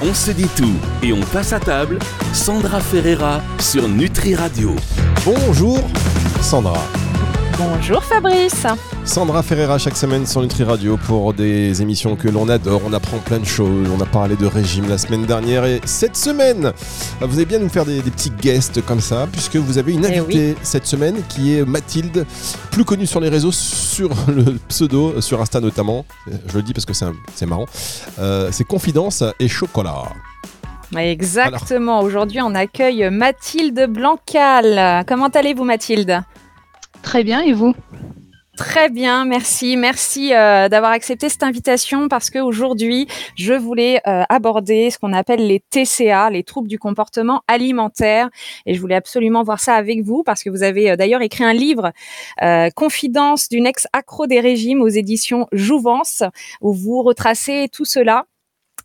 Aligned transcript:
On 0.00 0.14
se 0.14 0.30
dit 0.30 0.48
tout 0.56 0.64
et 1.02 1.12
on 1.12 1.20
passe 1.20 1.52
à 1.52 1.60
table. 1.60 1.98
Sandra 2.32 2.80
Ferreira 2.80 3.40
sur 3.58 3.88
Nutri 3.88 4.34
Radio. 4.34 4.74
Bonjour 5.24 5.78
Sandra. 6.42 6.97
Bonjour 7.58 8.04
Fabrice. 8.04 8.66
Sandra 9.04 9.42
Ferreira 9.42 9.78
chaque 9.78 9.96
semaine 9.96 10.24
sur 10.26 10.40
Nutri 10.42 10.62
Radio 10.62 10.96
pour 10.96 11.34
des 11.34 11.82
émissions 11.82 12.14
que 12.14 12.28
l'on 12.28 12.48
adore. 12.48 12.82
On 12.86 12.92
apprend 12.92 13.18
plein 13.18 13.40
de 13.40 13.44
choses. 13.44 13.88
On 13.92 14.00
a 14.00 14.06
parlé 14.06 14.36
de 14.36 14.46
régime 14.46 14.88
la 14.88 14.96
semaine 14.96 15.26
dernière 15.26 15.64
et 15.64 15.80
cette 15.84 16.16
semaine, 16.16 16.72
vous 17.20 17.34
allez 17.36 17.46
bien 17.46 17.58
nous 17.58 17.68
faire 17.68 17.84
des, 17.84 18.00
des 18.00 18.12
petits 18.12 18.30
guests 18.30 18.80
comme 18.86 19.00
ça 19.00 19.26
puisque 19.32 19.56
vous 19.56 19.76
avez 19.76 19.92
une 19.92 20.04
Eh 20.04 20.18
invitée 20.18 20.54
cette 20.62 20.86
semaine 20.86 21.16
qui 21.28 21.56
est 21.56 21.64
Mathilde, 21.64 22.26
plus 22.70 22.84
connue 22.84 23.06
sur 23.06 23.18
les 23.18 23.28
réseaux 23.28 23.50
sur 23.50 24.10
le 24.28 24.56
pseudo, 24.68 25.20
sur 25.20 25.40
Insta 25.40 25.58
notamment. 25.58 26.04
Je 26.46 26.56
le 26.58 26.62
dis 26.62 26.72
parce 26.72 26.86
que 26.86 26.94
c'est 26.94 27.46
marrant. 27.46 27.66
Euh, 28.20 28.50
c'est 28.52 28.64
Confidence 28.64 29.24
et 29.40 29.48
Chocolat. 29.48 30.04
Exactement. 30.96 32.00
Aujourd'hui, 32.02 32.40
on 32.40 32.54
accueille 32.54 33.10
Mathilde 33.10 33.88
Blancal. 33.90 35.04
Comment 35.08 35.28
allez-vous, 35.28 35.64
Mathilde? 35.64 36.22
Très 37.02 37.24
bien, 37.24 37.40
et 37.40 37.52
vous? 37.52 37.74
Très 38.58 38.90
bien, 38.90 39.24
merci. 39.24 39.76
Merci 39.76 40.34
euh, 40.34 40.68
d'avoir 40.68 40.90
accepté 40.90 41.28
cette 41.28 41.44
invitation 41.44 42.08
parce 42.08 42.28
qu'aujourd'hui, 42.28 43.06
je 43.36 43.54
voulais 43.54 44.00
euh, 44.08 44.24
aborder 44.28 44.90
ce 44.90 44.98
qu'on 44.98 45.12
appelle 45.12 45.46
les 45.46 45.60
TCA, 45.60 46.28
les 46.30 46.42
troubles 46.42 46.66
du 46.66 46.76
comportement 46.76 47.42
alimentaire. 47.46 48.28
Et 48.66 48.74
je 48.74 48.80
voulais 48.80 48.96
absolument 48.96 49.44
voir 49.44 49.60
ça 49.60 49.74
avec 49.74 50.02
vous 50.02 50.24
parce 50.24 50.42
que 50.42 50.50
vous 50.50 50.64
avez 50.64 50.90
euh, 50.90 50.96
d'ailleurs 50.96 51.22
écrit 51.22 51.44
un 51.44 51.52
livre, 51.52 51.92
euh, 52.42 52.68
Confidence 52.74 53.48
d'une 53.48 53.64
ex-accro 53.64 54.26
des 54.26 54.40
régimes 54.40 54.82
aux 54.82 54.88
éditions 54.88 55.46
Jouvence, 55.52 56.24
où 56.60 56.72
vous 56.72 57.02
retracez 57.02 57.68
tout 57.72 57.84
cela. 57.84 58.24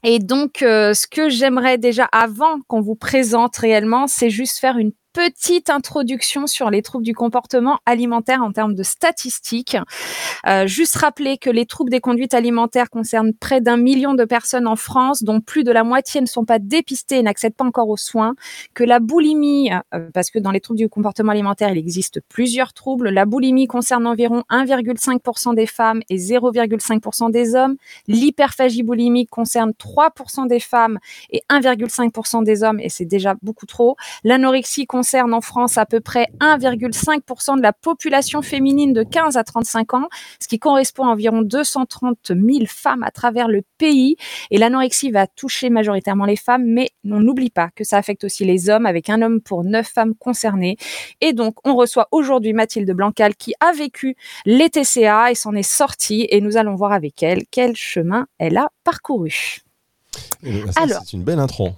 Et 0.03 0.19
donc, 0.19 0.61
euh, 0.61 0.93
ce 0.93 1.07
que 1.07 1.29
j'aimerais 1.29 1.79
déjà 1.79 2.07
avant 2.11 2.59
qu'on 2.67 2.81
vous 2.81 2.95
présente 2.95 3.57
réellement, 3.57 4.05
c'est 4.05 4.29
juste 4.29 4.59
faire 4.59 4.77
une 4.77 4.91
petite 5.14 5.69
introduction 5.69 6.47
sur 6.47 6.69
les 6.69 6.81
troubles 6.81 7.06
du 7.06 7.14
comportement 7.14 7.80
alimentaire 7.86 8.42
en 8.42 8.52
termes 8.52 8.73
de 8.73 8.83
statistiques. 8.83 9.78
Euh, 10.47 10.67
juste 10.67 10.95
rappeler 10.95 11.38
que 11.38 11.50
les 11.50 11.66
troubles 11.66 11.92
des 11.92 12.02
conduites 12.02 12.33
alimentaires 12.33 12.89
concernent 12.89 13.34
près 13.34 13.61
d'un 13.61 13.78
million 13.78 14.16
de 14.16 14.25
personnes 14.25 14.67
en 14.67 14.75
France, 14.75 15.23
dont 15.23 15.39
plus 15.39 15.64
de 15.64 15.72
la 15.72 15.84
moitié 15.84 16.19
ne 16.19 16.25
sont 16.25 16.45
pas 16.45 16.59
dépistées 16.59 17.19
et 17.19 17.23
n'accèdent 17.23 17.56
pas 17.56 17.64
encore 17.64 17.89
aux 17.89 17.97
soins. 17.97 18.36
Que 18.73 18.84
la 18.84 19.00
boulimie, 19.00 19.72
euh, 19.94 20.09
parce 20.14 20.31
que 20.31 20.39
dans 20.39 20.52
les 20.52 20.59
troubles 20.59 20.80
du 20.80 20.89
comportement 20.89 21.31
alimentaire, 21.31 21.69
il 21.69 21.78
existe 21.78 22.19
plusieurs 22.28 22.73
troubles. 22.73 23.09
La 23.09 23.25
boulimie 23.25 23.67
concerne 23.67 24.08
environ 24.08 24.44
1,5% 24.50 25.53
des 25.53 25.67
femmes 25.67 26.02
et 26.09 26.17
0,5% 26.17 27.30
des 27.30 27.56
hommes. 27.56 27.75
L'hyperphagie 28.08 28.84
boulimique 28.84 29.30
concerne 29.30 29.72
3% 29.72 30.47
des 30.47 30.59
femmes 30.59 30.97
et 31.30 31.44
1,5% 31.50 32.44
des 32.44 32.64
hommes, 32.64 32.80
et 32.80 32.89
c'est 32.89 33.06
déjà 33.06 33.36
beaucoup 33.44 33.67
trop. 33.67 33.95
L'anorexie 34.23 34.88
en 35.33 35.41
France 35.41 35.77
à 35.77 35.85
peu 35.85 35.99
près 35.99 36.27
1,5% 36.39 37.57
de 37.57 37.61
la 37.61 37.73
population 37.73 38.41
féminine 38.41 38.93
de 38.93 39.03
15 39.03 39.37
à 39.37 39.43
35 39.43 39.93
ans, 39.93 40.07
ce 40.39 40.47
qui 40.47 40.59
correspond 40.59 41.05
à 41.05 41.09
environ 41.09 41.41
230 41.41 42.17
000 42.27 42.39
femmes 42.67 43.03
à 43.03 43.11
travers 43.11 43.47
le 43.47 43.63
pays. 43.77 44.15
Et 44.51 44.57
l'anorexie 44.57 45.11
va 45.11 45.27
toucher 45.27 45.69
majoritairement 45.69 46.25
les 46.25 46.35
femmes, 46.35 46.65
mais 46.65 46.89
on 47.05 47.19
n'oublie 47.19 47.49
pas 47.49 47.69
que 47.75 47.83
ça 47.83 47.97
affecte 47.97 48.23
aussi 48.23 48.45
les 48.45 48.69
hommes, 48.69 48.85
avec 48.85 49.09
un 49.09 49.21
homme 49.21 49.41
pour 49.41 49.63
neuf 49.63 49.87
femmes 49.87 50.15
concernées. 50.15 50.77
Et 51.21 51.33
donc, 51.33 51.55
on 51.65 51.75
reçoit 51.75 52.07
aujourd'hui 52.11 52.53
Mathilde 52.53 52.91
Blancal 52.91 53.35
qui 53.35 53.53
a 53.59 53.71
vécu 53.71 54.15
les 54.45 54.69
TCA 54.69 55.31
et 55.31 55.35
s'en 55.35 55.53
est 55.53 55.63
sortie. 55.63 56.28
Et 56.29 56.41
nous 56.41 56.57
allons 56.57 56.75
voir 56.75 56.94
avec 56.94 57.22
elle 57.23 57.44
quel 57.51 57.75
chemin 57.75 58.28
elle 58.39 58.57
a 58.57 58.69
parcouru. 58.83 59.59
Ça, 60.44 60.81
Alors. 60.81 61.01
c'est 61.05 61.13
une 61.13 61.23
belle 61.23 61.39
intro. 61.39 61.69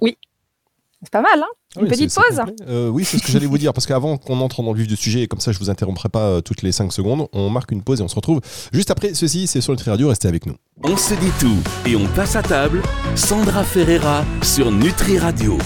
C'est 1.05 1.11
pas 1.11 1.21
mal, 1.21 1.39
hein 1.39 1.47
Une 1.77 1.83
oui, 1.83 1.89
petite 1.89 2.13
pause. 2.13 2.41
Euh, 2.67 2.89
Oui, 2.89 3.05
c'est 3.05 3.17
ce 3.19 3.23
que 3.23 3.31
j'allais 3.31 3.45
vous 3.45 3.59
dire, 3.59 3.73
parce 3.73 3.85
qu'avant 3.85 4.17
qu'on 4.17 4.39
entre 4.41 4.63
dans 4.63 4.73
le 4.73 4.79
vif 4.79 4.88
du 4.88 4.95
sujet, 4.95 5.21
et 5.21 5.27
comme 5.27 5.39
ça 5.39 5.51
je 5.51 5.59
vous 5.59 5.69
interromprai 5.69 6.09
pas 6.09 6.21
euh, 6.21 6.41
toutes 6.41 6.63
les 6.63 6.71
5 6.71 6.91
secondes, 6.91 7.27
on 7.31 7.49
marque 7.49 7.71
une 7.71 7.83
pause 7.83 7.99
et 8.01 8.03
on 8.03 8.07
se 8.07 8.16
retrouve 8.16 8.41
juste 8.73 8.89
après 8.89 9.13
ceci, 9.13 9.45
c'est 9.45 9.61
sur 9.61 9.71
Nutri 9.73 9.91
Radio, 9.91 10.09
restez 10.09 10.27
avec 10.27 10.45
nous. 10.47 10.55
On 10.83 10.97
se 10.97 11.13
dit 11.13 11.31
tout 11.39 11.57
et 11.88 11.95
on 11.95 12.05
passe 12.07 12.35
à 12.35 12.41
table. 12.41 12.81
Sandra 13.15 13.63
Ferreira 13.63 14.25
sur 14.41 14.71
Nutri 14.71 15.19
Radio. 15.19 15.57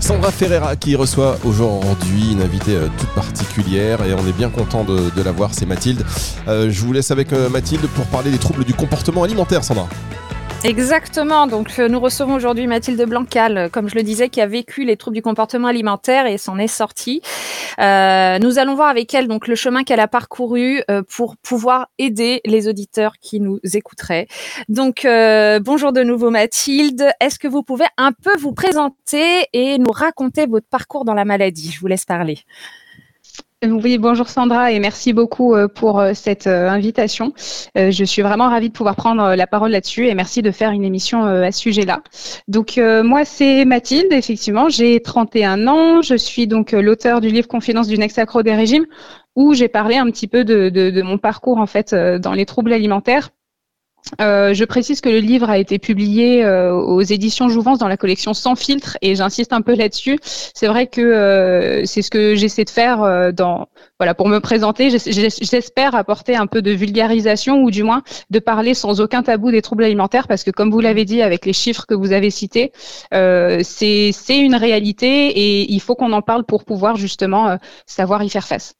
Sandra 0.00 0.32
Ferreira 0.32 0.74
qui 0.76 0.96
reçoit 0.96 1.38
aujourd'hui 1.44 2.32
une 2.32 2.42
invitée 2.42 2.74
euh, 2.74 2.88
toute 2.98 3.10
particulière 3.10 4.04
et 4.04 4.12
on 4.12 4.26
est 4.26 4.36
bien 4.36 4.50
content 4.50 4.82
de, 4.82 5.10
de 5.14 5.22
la 5.22 5.30
voir, 5.30 5.54
c'est 5.54 5.66
Mathilde. 5.66 6.04
Euh, 6.48 6.68
je 6.70 6.80
vous 6.80 6.92
laisse 6.92 7.12
avec 7.12 7.30
Mathilde 7.32 7.86
pour 7.94 8.06
parler 8.06 8.30
des 8.32 8.38
troubles 8.38 8.64
du 8.64 8.74
comportement 8.74 9.22
alimentaire, 9.22 9.62
Sandra. 9.62 9.88
Exactement. 10.62 11.46
Donc, 11.46 11.78
euh, 11.78 11.88
nous 11.88 11.98
recevons 12.00 12.34
aujourd'hui 12.34 12.66
Mathilde 12.66 13.02
Blancal, 13.02 13.56
euh, 13.56 13.68
comme 13.70 13.88
je 13.88 13.94
le 13.94 14.02
disais, 14.02 14.28
qui 14.28 14.42
a 14.42 14.46
vécu 14.46 14.84
les 14.84 14.96
troubles 14.96 15.14
du 15.14 15.22
comportement 15.22 15.68
alimentaire 15.68 16.26
et 16.26 16.36
s'en 16.36 16.58
est 16.58 16.66
sortie. 16.66 17.22
Euh, 17.78 18.38
nous 18.38 18.58
allons 18.58 18.74
voir 18.74 18.88
avec 18.88 19.14
elle 19.14 19.26
donc 19.26 19.48
le 19.48 19.54
chemin 19.54 19.84
qu'elle 19.84 20.00
a 20.00 20.08
parcouru 20.08 20.82
euh, 20.90 21.02
pour 21.08 21.38
pouvoir 21.38 21.88
aider 21.98 22.42
les 22.44 22.68
auditeurs 22.68 23.14
qui 23.22 23.40
nous 23.40 23.58
écouteraient. 23.72 24.26
Donc, 24.68 25.06
bonjour 25.62 25.92
de 25.92 26.02
nouveau 26.02 26.30
Mathilde. 26.30 27.08
Est-ce 27.20 27.38
que 27.38 27.48
vous 27.48 27.62
pouvez 27.62 27.86
un 27.96 28.12
peu 28.12 28.36
vous 28.38 28.52
présenter 28.52 29.46
et 29.54 29.78
nous 29.78 29.92
raconter 29.92 30.46
votre 30.46 30.66
parcours 30.68 31.04
dans 31.06 31.14
la 31.14 31.24
maladie? 31.24 31.70
Je 31.72 31.80
vous 31.80 31.86
laisse 31.86 32.04
parler. 32.04 32.38
Oui, 33.62 33.98
bonjour 33.98 34.30
Sandra 34.30 34.72
et 34.72 34.78
merci 34.80 35.12
beaucoup 35.12 35.54
euh, 35.54 35.68
pour 35.68 36.00
euh, 36.00 36.12
cette 36.14 36.46
euh, 36.46 36.70
invitation. 36.70 37.34
Je 37.76 38.04
suis 38.04 38.22
vraiment 38.22 38.48
ravie 38.48 38.68
de 38.70 38.72
pouvoir 38.72 38.96
prendre 38.96 39.34
la 39.34 39.46
parole 39.46 39.70
là-dessus 39.72 40.06
et 40.08 40.14
merci 40.14 40.40
de 40.40 40.50
faire 40.50 40.70
une 40.70 40.82
émission 40.82 41.24
à 41.24 41.52
ce 41.52 41.60
sujet-là. 41.60 42.02
Donc 42.48 42.78
moi 43.04 43.24
c'est 43.26 43.66
Mathilde, 43.66 44.12
effectivement, 44.12 44.70
j'ai 44.70 45.00
31 45.02 45.66
ans, 45.66 46.00
je 46.00 46.14
suis 46.14 46.46
donc 46.46 46.72
l'auteur 46.72 47.20
du 47.20 47.28
livre 47.28 47.48
Confidence 47.48 47.86
d'une 47.88 48.00
ex-accro 48.02 48.42
des 48.42 48.54
régimes 48.54 48.86
où 49.36 49.52
j'ai 49.52 49.68
parlé 49.68 49.96
un 49.96 50.06
petit 50.06 50.26
peu 50.26 50.44
de, 50.44 50.70
de- 50.70 51.02
mon 51.02 51.18
parcours 51.18 51.58
en 51.58 51.66
fait 51.66 51.94
dans 51.94 52.32
les 52.32 52.46
troubles 52.46 52.72
alimentaires. 52.72 53.30
Euh, 54.20 54.54
je 54.54 54.64
précise 54.64 55.00
que 55.00 55.08
le 55.08 55.18
livre 55.18 55.50
a 55.50 55.58
été 55.58 55.78
publié 55.78 56.44
euh, 56.44 56.72
aux 56.72 57.02
éditions 57.02 57.48
Jouvence 57.48 57.78
dans 57.78 57.88
la 57.88 57.96
collection 57.96 58.34
Sans 58.34 58.54
filtre 58.54 58.96
et 59.02 59.14
j'insiste 59.14 59.52
un 59.52 59.62
peu 59.62 59.74
là-dessus. 59.74 60.18
C'est 60.22 60.66
vrai 60.66 60.86
que 60.86 61.00
euh, 61.00 61.84
c'est 61.84 62.02
ce 62.02 62.10
que 62.10 62.34
j'essaie 62.34 62.64
de 62.64 62.70
faire 62.70 63.02
euh, 63.02 63.32
dans 63.32 63.68
voilà 63.98 64.14
pour 64.14 64.28
me 64.28 64.40
présenter. 64.40 64.90
J'espère 64.90 65.94
apporter 65.94 66.36
un 66.36 66.46
peu 66.46 66.62
de 66.62 66.70
vulgarisation 66.70 67.62
ou 67.62 67.70
du 67.70 67.82
moins 67.82 68.02
de 68.30 68.38
parler 68.38 68.74
sans 68.74 69.00
aucun 69.00 69.22
tabou 69.22 69.50
des 69.50 69.62
troubles 69.62 69.84
alimentaires 69.84 70.26
parce 70.26 70.42
que 70.42 70.50
comme 70.50 70.70
vous 70.70 70.80
l'avez 70.80 71.04
dit 71.04 71.22
avec 71.22 71.46
les 71.46 71.52
chiffres 71.52 71.86
que 71.86 71.94
vous 71.94 72.12
avez 72.12 72.30
cités, 72.30 72.72
euh, 73.14 73.60
c'est 73.62 74.12
une 74.30 74.54
réalité 74.54 75.28
et 75.28 75.72
il 75.72 75.80
faut 75.80 75.94
qu'on 75.94 76.12
en 76.12 76.22
parle 76.22 76.44
pour 76.44 76.64
pouvoir 76.64 76.96
justement 76.96 77.48
euh, 77.48 77.56
savoir 77.86 78.22
y 78.22 78.30
faire 78.30 78.46
face. 78.46 78.74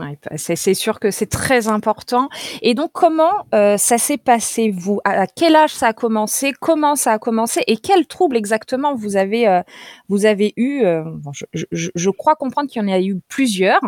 Bah, 0.00 0.36
c'est 0.36 0.74
sûr 0.74 0.98
que 0.98 1.10
c'est 1.10 1.30
très 1.30 1.68
important. 1.68 2.28
Et 2.62 2.74
donc, 2.74 2.90
comment 2.92 3.46
euh, 3.54 3.76
ça 3.76 3.98
s'est 3.98 4.18
passé, 4.18 4.70
vous? 4.70 5.00
À, 5.04 5.26
quel 5.26 5.56
âge 5.56 5.72
ça 5.72 5.88
a 5.88 5.92
commencé? 5.92 6.52
Comment 6.58 6.96
ça 6.96 7.12
a 7.12 7.18
commencé? 7.18 7.62
Et 7.66 7.76
quels 7.76 8.06
troubles 8.06 8.36
exactement 8.36 8.94
vous 8.94 9.16
avez, 9.16 9.46
euh, 9.46 9.62
vous 10.08 10.26
avez 10.26 10.52
eu 10.56 10.84
euh, 10.84 11.04
je, 11.52 12.10
crois 12.10 12.34
comprendre 12.34 12.68
qu'il 12.68 12.82
y 12.82 12.84
en 12.84 12.88
a 12.88 13.00
eu 13.00 13.20
plusieurs, 13.28 13.80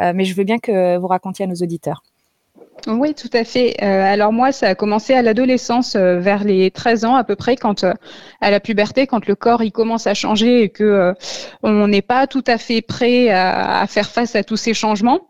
euh, 0.00 0.12
mais 0.14 0.24
je 0.24 0.34
veux 0.34 0.44
bien 0.44 0.58
que 0.58 0.96
vous 0.98 1.06
racontiez 1.06 1.44
à 1.44 1.48
nos 1.48 1.56
auditeurs. 1.56 2.02
Oui, 2.86 3.14
tout 3.14 3.30
à 3.32 3.42
fait. 3.42 3.80
Alors 3.80 4.32
moi, 4.32 4.52
ça 4.52 4.68
a 4.68 4.74
commencé 4.74 5.12
à 5.14 5.22
l'adolescence, 5.22 5.96
vers 5.96 6.44
les 6.44 6.70
13 6.70 7.04
ans 7.04 7.16
à 7.16 7.24
peu 7.24 7.34
près, 7.34 7.56
quand 7.56 7.84
à 8.40 8.50
la 8.50 8.60
puberté, 8.60 9.06
quand 9.06 9.26
le 9.26 9.34
corps 9.34 9.62
il 9.62 9.72
commence 9.72 10.06
à 10.06 10.14
changer 10.14 10.62
et 10.62 10.68
que 10.68 11.14
on 11.62 11.88
n'est 11.88 12.02
pas 12.02 12.26
tout 12.26 12.44
à 12.46 12.58
fait 12.58 12.82
prêt 12.82 13.30
à 13.30 13.84
faire 13.88 14.10
face 14.10 14.36
à 14.36 14.44
tous 14.44 14.56
ces 14.56 14.74
changements. 14.74 15.20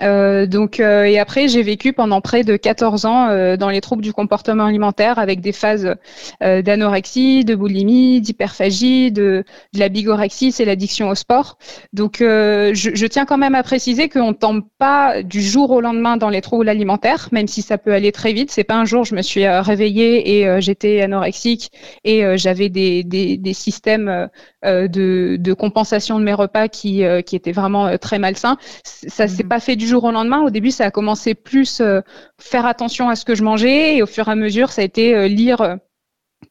Euh, 0.00 0.46
donc 0.46 0.80
euh, 0.80 1.02
et 1.04 1.18
après 1.18 1.48
j'ai 1.48 1.62
vécu 1.62 1.92
pendant 1.92 2.20
près 2.22 2.44
de 2.44 2.56
14 2.56 3.04
ans 3.04 3.28
euh, 3.28 3.56
dans 3.58 3.68
les 3.68 3.80
troubles 3.82 4.02
du 4.02 4.12
comportement 4.12 4.64
alimentaire 4.64 5.18
avec 5.18 5.40
des 5.40 5.52
phases 5.52 5.96
euh, 6.42 6.62
d'anorexie, 6.62 7.44
de 7.44 7.54
boulimie, 7.54 8.20
d'hyperphagie, 8.22 9.10
de, 9.12 9.44
de 9.74 9.78
la 9.78 9.88
bigorexie, 9.90 10.50
c'est 10.52 10.64
l'addiction 10.64 11.10
au 11.10 11.14
sport. 11.14 11.58
Donc 11.92 12.20
euh, 12.22 12.72
je, 12.74 12.90
je 12.94 13.06
tiens 13.06 13.26
quand 13.26 13.36
même 13.38 13.54
à 13.56 13.62
préciser 13.64 14.08
qu'on 14.08 14.28
ne 14.28 14.32
tombe 14.32 14.62
pas 14.78 15.22
du 15.22 15.42
jour 15.42 15.70
au 15.72 15.80
lendemain 15.82 16.16
dans 16.16 16.30
les 16.30 16.40
troubles 16.40 16.68
alimentaires, 16.70 17.28
même 17.32 17.48
si 17.48 17.60
ça 17.60 17.76
peut 17.76 17.92
aller 17.92 18.12
très 18.12 18.32
vite. 18.32 18.50
C'est 18.50 18.64
pas 18.64 18.76
un 18.76 18.84
jour 18.86 19.04
je 19.04 19.14
me 19.14 19.20
suis 19.22 19.44
euh, 19.44 19.60
réveillée 19.62 20.38
et 20.38 20.46
euh, 20.48 20.60
j'étais 20.60 21.02
anorexique 21.02 21.70
et 22.04 22.24
euh, 22.24 22.36
j'avais 22.38 22.68
des, 22.70 23.02
des, 23.04 23.36
des 23.36 23.52
systèmes 23.52 24.28
de, 24.64 25.36
de 25.38 25.52
compensation 25.52 26.18
de 26.18 26.24
mes 26.24 26.32
repas 26.34 26.68
qui, 26.68 27.04
euh, 27.04 27.20
qui 27.22 27.36
étaient 27.36 27.52
vraiment 27.52 27.96
très 27.98 28.18
malsains. 28.18 28.56
Ça 28.84 29.28
s'est 29.28 29.42
Mhm. 29.42 29.48
pas 29.48 29.60
fait 29.60 29.71
du 29.76 29.86
jour 29.86 30.04
au 30.04 30.10
lendemain. 30.10 30.42
Au 30.42 30.50
début, 30.50 30.70
ça 30.70 30.84
a 30.86 30.90
commencé 30.90 31.34
plus 31.34 31.80
euh, 31.80 32.00
faire 32.38 32.66
attention 32.66 33.08
à 33.08 33.16
ce 33.16 33.24
que 33.24 33.34
je 33.34 33.42
mangeais 33.42 33.96
et 33.96 34.02
au 34.02 34.06
fur 34.06 34.28
et 34.28 34.32
à 34.32 34.34
mesure, 34.34 34.70
ça 34.70 34.82
a 34.82 34.84
été 34.84 35.14
euh, 35.14 35.28
lire 35.28 35.60
euh, 35.60 35.76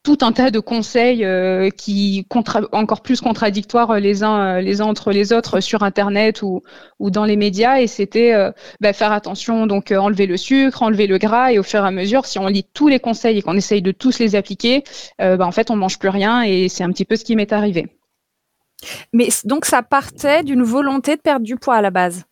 tout 0.02 0.18
un 0.22 0.32
tas 0.32 0.50
de 0.50 0.58
conseils 0.58 1.24
euh, 1.24 1.68
qui 1.70 2.26
encore 2.72 3.02
plus 3.02 3.20
contradictoires 3.20 4.00
les 4.00 4.24
uns 4.24 4.60
les 4.60 4.80
uns 4.80 4.86
entre 4.86 5.12
les 5.12 5.32
autres 5.32 5.60
sur 5.60 5.82
internet 5.82 6.42
ou 6.42 6.62
ou 6.98 7.10
dans 7.10 7.24
les 7.24 7.36
médias. 7.36 7.80
Et 7.80 7.86
c'était 7.86 8.34
bah, 8.80 8.94
faire 8.94 9.12
attention 9.12 9.66
donc 9.66 9.92
enlever 9.92 10.26
le 10.26 10.38
sucre 10.38 10.82
enlever 10.82 11.06
le 11.06 11.18
gras. 11.18 11.52
Et 11.52 11.58
au 11.58 11.62
fur 11.62 11.84
et 11.84 11.86
à 11.86 11.90
mesure 11.90 12.24
si 12.24 12.38
on 12.38 12.46
lit 12.46 12.64
tous 12.72 12.88
les 12.88 13.00
conseils 13.00 13.38
et 13.38 13.42
qu'on 13.42 13.56
essaye 13.56 13.82
de 13.82 13.92
tous 13.92 14.18
les 14.18 14.34
appliquer 14.34 14.82
bah, 15.18 15.46
en 15.46 15.52
fait 15.52 15.70
on 15.70 15.76
mange 15.76 15.98
plus 15.98 16.08
rien. 16.08 16.42
Et 16.42 16.70
c'est 16.70 16.84
un 16.84 16.90
petit 16.90 17.04
peu 17.04 17.16
ce 17.16 17.24
qui 17.24 17.36
m'est 17.36 17.52
arrivé. 17.52 17.86
Mais 19.12 19.28
donc 19.44 19.66
ça 19.66 19.82
partait 19.82 20.42
d'une 20.42 20.62
volonté 20.62 21.16
de 21.16 21.20
perdre 21.20 21.44
du 21.44 21.56
poids 21.56 21.76
à 21.76 21.82
la 21.82 21.90
base? 21.90 22.24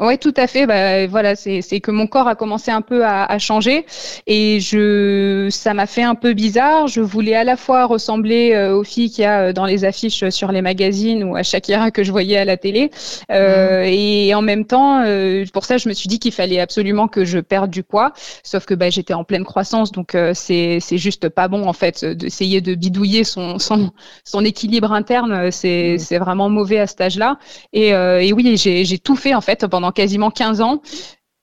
Oui, 0.00 0.18
tout 0.18 0.34
à 0.36 0.46
fait. 0.46 0.66
Bah, 0.66 1.06
voilà, 1.06 1.36
c'est 1.36 1.62
que 1.80 1.90
mon 1.90 2.06
corps 2.06 2.26
a 2.26 2.34
commencé 2.34 2.70
un 2.70 2.80
peu 2.80 3.04
à, 3.04 3.24
à 3.24 3.38
changer 3.38 3.86
et 4.26 4.58
je, 4.58 5.48
ça 5.50 5.74
m'a 5.74 5.86
fait 5.86 6.02
un 6.02 6.14
peu 6.14 6.32
bizarre. 6.32 6.88
Je 6.88 7.00
voulais 7.00 7.34
à 7.34 7.44
la 7.44 7.56
fois 7.56 7.84
ressembler 7.84 8.52
euh, 8.52 8.74
aux 8.76 8.84
filles 8.84 9.10
qu'il 9.10 9.22
y 9.22 9.26
a 9.26 9.42
euh, 9.42 9.52
dans 9.52 9.66
les 9.66 9.84
affiches 9.84 10.28
sur 10.30 10.50
les 10.50 10.62
magazines 10.62 11.22
ou 11.22 11.36
à 11.36 11.42
Shakira 11.42 11.90
que 11.92 12.02
je 12.02 12.10
voyais 12.10 12.36
à 12.36 12.44
la 12.44 12.56
télé, 12.56 12.90
euh, 13.30 13.82
mmh. 13.82 13.86
et 13.86 14.34
en 14.34 14.42
même 14.42 14.64
temps, 14.64 15.02
euh, 15.04 15.44
pour 15.52 15.64
ça, 15.64 15.76
je 15.76 15.88
me 15.88 15.94
suis 15.94 16.08
dit 16.08 16.18
qu'il 16.18 16.32
fallait 16.32 16.60
absolument 16.60 17.06
que 17.06 17.24
je 17.24 17.38
perde 17.38 17.70
du 17.70 17.82
poids. 17.82 18.12
Sauf 18.42 18.64
que 18.64 18.74
bah, 18.74 18.90
j'étais 18.90 19.14
en 19.14 19.24
pleine 19.24 19.44
croissance, 19.44 19.92
donc 19.92 20.16
c'est 20.34 20.78
c'est 20.80 20.98
juste 20.98 21.28
pas 21.28 21.48
bon 21.48 21.66
en 21.68 21.72
fait 21.72 22.04
d'essayer 22.04 22.60
de 22.60 22.74
bidouiller 22.74 23.24
son 23.24 23.58
son, 23.58 23.92
son 24.24 24.44
équilibre 24.44 24.92
interne. 24.92 25.50
C'est 25.50 25.94
mmh. 25.94 25.98
c'est 25.98 26.18
vraiment 26.18 26.48
mauvais 26.48 26.78
à 26.78 26.86
cet 26.86 27.00
âge-là. 27.00 27.38
Et, 27.72 27.88
et 27.88 28.32
oui, 28.32 28.56
j'ai 28.56 28.98
tout 28.98 29.16
fait 29.16 29.34
en 29.34 29.40
fait 29.40 29.66
pendant 29.66 29.91
quasiment 29.92 30.30
15 30.30 30.60
ans. 30.60 30.82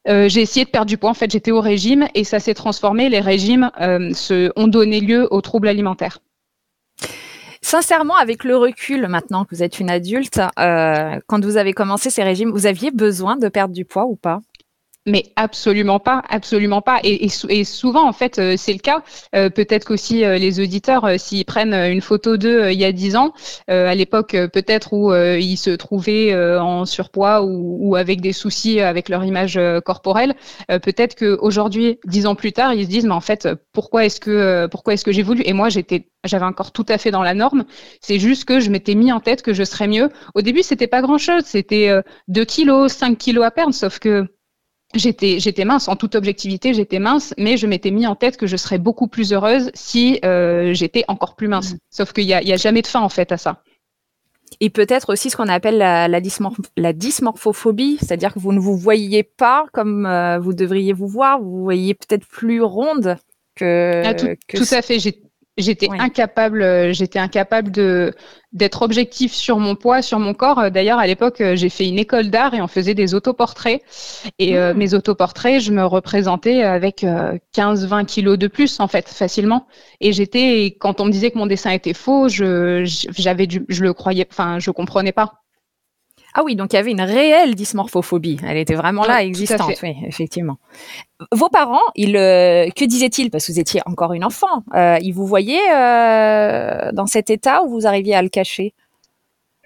Euh, 0.07 0.29
j'ai 0.29 0.41
essayé 0.41 0.65
de 0.65 0.69
perdre 0.69 0.87
du 0.87 0.97
poids. 0.97 1.09
En 1.09 1.13
fait, 1.13 1.31
j'étais 1.31 1.51
au 1.51 1.61
régime 1.61 2.07
et 2.15 2.23
ça 2.23 2.39
s'est 2.39 2.53
transformé. 2.53 3.09
Les 3.09 3.19
régimes 3.19 3.71
euh, 3.79 4.11
ont 4.55 4.67
donné 4.67 5.01
lieu 5.01 5.27
aux 5.31 5.41
troubles 5.41 5.67
alimentaires. 5.67 6.19
Sincèrement, 7.61 8.15
avec 8.15 8.45
le 8.45 8.55
recul 8.55 9.07
maintenant 9.07 9.43
que 9.43 9.53
vous 9.53 9.63
êtes 9.63 9.79
une 9.79 9.89
adulte, 9.89 10.39
euh, 10.57 11.19
quand 11.27 11.43
vous 11.43 11.57
avez 11.57 11.73
commencé 11.73 12.09
ces 12.09 12.23
régimes, 12.23 12.51
vous 12.51 12.65
aviez 12.65 12.89
besoin 12.89 13.35
de 13.35 13.49
perdre 13.49 13.73
du 13.73 13.83
poids 13.83 14.05
ou 14.05 14.15
pas? 14.15 14.39
Mais 15.05 15.25
absolument 15.35 15.99
pas, 15.99 16.21
absolument 16.29 16.81
pas. 16.81 16.99
Et, 17.03 17.27
et, 17.49 17.63
souvent, 17.63 18.07
en 18.07 18.13
fait, 18.13 18.39
euh, 18.39 18.55
c'est 18.57 18.73
le 18.73 18.79
cas. 18.79 19.03
Euh, 19.35 19.49
peut-être 19.49 19.85
qu'aussi 19.85 20.23
euh, 20.23 20.37
les 20.37 20.59
auditeurs, 20.59 21.07
s'ils 21.17 21.45
prennent 21.45 21.73
une 21.73 22.01
photo 22.01 22.37
d'eux 22.37 22.71
il 22.71 22.79
y 22.79 22.85
a 22.85 22.91
dix 22.91 23.15
ans, 23.15 23.33
à 23.67 23.95
l'époque 23.95 24.35
peut-être 24.53 24.93
où 24.93 25.13
ils 25.13 25.57
se 25.57 25.71
trouvaient 25.71 26.35
en 26.35 26.85
surpoids 26.85 27.43
ou, 27.43 27.77
ou, 27.79 27.95
avec 27.95 28.21
des 28.21 28.33
soucis 28.33 28.79
avec 28.79 29.09
leur 29.09 29.23
image 29.23 29.59
corporelle, 29.85 30.35
peut-être 30.67 31.15
qu'aujourd'hui, 31.15 31.99
dix 32.05 32.25
ans 32.25 32.35
plus 32.35 32.51
tard, 32.51 32.73
ils 32.73 32.85
se 32.85 32.89
disent, 32.89 33.05
mais 33.05 33.13
en 33.13 33.21
fait, 33.21 33.47
pourquoi 33.73 34.05
est-ce 34.05 34.19
que 34.19 34.67
pourquoi 34.67 34.93
est-ce 34.93 35.05
que 35.05 35.11
j'ai 35.11 35.23
voulu? 35.23 35.41
Et 35.45 35.53
moi, 35.53 35.69
j'étais 35.69 36.07
j'avais 36.25 36.45
encore 36.45 36.71
tout 36.71 36.85
à 36.89 36.97
fait 36.97 37.11
dans 37.11 37.23
la 37.23 37.33
norme. 37.33 37.65
C'est 38.01 38.19
juste 38.19 38.45
que 38.45 38.59
je 38.59 38.69
m'étais 38.69 38.95
mis 38.95 39.11
en 39.11 39.19
tête 39.19 39.41
que 39.41 39.53
je 39.53 39.63
serais 39.63 39.87
mieux. 39.87 40.09
Au 40.35 40.41
début, 40.41 40.63
c'était 40.63 40.87
pas 40.87 41.01
grand-chose. 41.01 41.43
C'était 41.45 41.91
2 42.27 42.45
kilos, 42.45 42.91
5 42.91 43.17
kilos 43.17 43.45
à 43.45 43.51
perdre, 43.51 43.73
sauf 43.73 43.99
que 43.99 44.27
J'étais, 44.95 45.39
j'étais 45.39 45.65
mince, 45.65 45.87
en 45.87 45.95
toute 45.95 46.15
objectivité, 46.15 46.73
j'étais 46.73 46.97
mince, 46.97 47.35
mais 47.37 47.57
je 47.57 47.67
m'étais 47.67 47.91
mis 47.91 48.07
en 48.07 48.15
tête 48.15 48.37
que 48.37 48.47
je 48.47 48.57
serais 48.57 48.79
beaucoup 48.79 49.07
plus 49.07 49.33
heureuse 49.33 49.69
si 49.75 50.19
euh, 50.25 50.73
j'étais 50.73 51.05
encore 51.07 51.35
plus 51.35 51.47
mince. 51.47 51.73
Mmh. 51.73 51.77
Sauf 51.91 52.11
qu'il 52.11 52.25
n'y 52.25 52.33
a, 52.33 52.41
y 52.41 52.53
a 52.53 52.57
jamais 52.57 52.81
de 52.81 52.87
fin 52.87 53.01
en 53.01 53.09
fait 53.09 53.31
à 53.31 53.37
ça. 53.37 53.61
Et 54.61 54.71
peut-être 54.71 55.13
aussi 55.13 55.29
ce 55.29 55.37
qu'on 55.37 55.47
appelle 55.47 55.77
la, 55.77 56.07
la, 56.07 56.19
la 56.75 56.93
dysmorphophobie, 56.93 57.97
c'est-à-dire 57.99 58.33
que 58.33 58.39
vous 58.39 58.51
ne 58.51 58.59
vous 58.59 58.75
voyez 58.75 59.21
pas 59.21 59.65
comme 59.73 60.07
euh, 60.07 60.39
vous 60.39 60.53
devriez 60.53 60.91
vous 60.91 61.07
voir, 61.07 61.39
vous 61.39 61.63
voyez 61.63 61.93
peut-être 61.93 62.25
plus 62.25 62.63
ronde 62.63 63.17
que. 63.55 64.01
Ah, 64.03 64.15
tout, 64.15 64.27
que 64.47 64.57
tout 64.57 64.73
à 64.73 64.81
fait. 64.81 64.97
J'étais 65.59 65.89
incapable, 65.91 66.61
euh, 66.61 66.93
j'étais 66.93 67.19
incapable 67.19 67.69
de 67.71 68.13
d'être 68.53 68.81
objectif 68.81 69.33
sur 69.33 69.59
mon 69.59 69.75
poids, 69.75 70.01
sur 70.01 70.17
mon 70.17 70.33
corps. 70.33 70.57
Euh, 70.59 70.69
d'ailleurs, 70.69 70.97
à 70.97 71.05
l'époque, 71.05 71.41
euh, 71.41 71.55
j'ai 71.55 71.69
fait 71.69 71.87
une 71.87 71.99
école 71.99 72.29
d'art 72.29 72.53
et 72.53 72.61
on 72.61 72.67
faisait 72.67 72.95
des 72.95 73.13
autoportraits. 73.13 73.81
Et 74.39 74.57
mmh. 74.57 74.73
mes 74.73 74.93
autoportraits, 74.93 75.61
je 75.61 75.71
me 75.71 75.85
représentais 75.85 76.63
avec 76.63 77.05
15-20 77.53 78.05
kilos 78.05 78.37
de 78.37 78.47
plus, 78.47 78.79
en 78.79 78.87
fait, 78.87 79.07
facilement. 79.09 79.67
Et 79.99 80.13
j'étais, 80.13 80.77
quand 80.79 81.01
on 81.01 81.05
me 81.05 81.11
disait 81.11 81.29
que 81.29 81.37
mon 81.37 81.45
dessin 81.45 81.71
était 81.71 81.93
faux, 81.93 82.29
je 82.29 82.83
j'avais 82.85 83.45
du, 83.45 83.65
je 83.67 83.83
le 83.83 83.93
croyais, 83.93 84.27
enfin, 84.31 84.59
je 84.59 84.71
comprenais 84.71 85.11
pas. 85.11 85.33
Ah 86.33 86.43
oui, 86.43 86.55
donc 86.55 86.73
il 86.73 86.75
y 86.75 86.79
avait 86.79 86.91
une 86.91 87.01
réelle 87.01 87.55
dysmorphophobie. 87.55 88.39
Elle 88.45 88.57
était 88.57 88.75
vraiment 88.75 89.03
là, 89.03 89.23
existante, 89.23 89.73
oui, 89.81 89.95
effectivement. 90.05 90.57
Vos 91.31 91.49
parents, 91.49 91.81
ils, 91.95 92.15
euh, 92.15 92.69
que 92.75 92.85
disaient-ils? 92.85 93.31
Parce 93.31 93.47
que 93.47 93.51
vous 93.51 93.59
étiez 93.59 93.81
encore 93.85 94.13
une 94.13 94.23
enfant. 94.23 94.63
Euh, 94.75 94.97
ils 95.01 95.11
vous 95.11 95.25
voyaient 95.25 95.71
euh, 95.73 96.91
dans 96.93 97.07
cet 97.07 97.29
état 97.29 97.63
ou 97.63 97.69
vous 97.69 97.87
arriviez 97.87 98.15
à 98.15 98.21
le 98.21 98.29
cacher? 98.29 98.73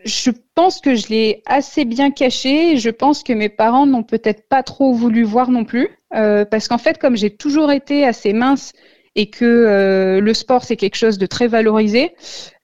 Je 0.06 0.32
pense 0.56 0.82
que 0.82 0.96
je 0.96 1.08
l'ai 1.08 1.44
assez 1.46 1.86
bien 1.86 2.12
caché. 2.12 2.78
Je 2.78 2.90
pense 2.90 3.24
que 3.24 3.34
mes 3.34 3.50
parents 3.50 3.86
n'ont 3.86 4.04
peut-être 4.04 4.48
pas 4.48 4.64
trop 4.64 4.94
voulu 4.94 5.24
voir 5.24 5.50
non 5.52 5.66
plus. 5.66 5.90
parce 6.12 6.68
qu'en 6.68 6.78
fait, 6.78 6.98
comme 6.98 7.16
j'ai 7.16 7.36
toujours 7.36 7.72
été 7.72 8.06
assez 8.06 8.34
mince 8.34 8.74
et 9.16 9.30
que 9.30 9.46
euh, 9.46 10.22
le 10.22 10.34
sport 10.34 10.64
c'est 10.64 10.76
quelque 10.76 10.96
chose 10.96 11.18
de 11.18 11.26
très 11.26 11.48
valorisé, 11.48 12.16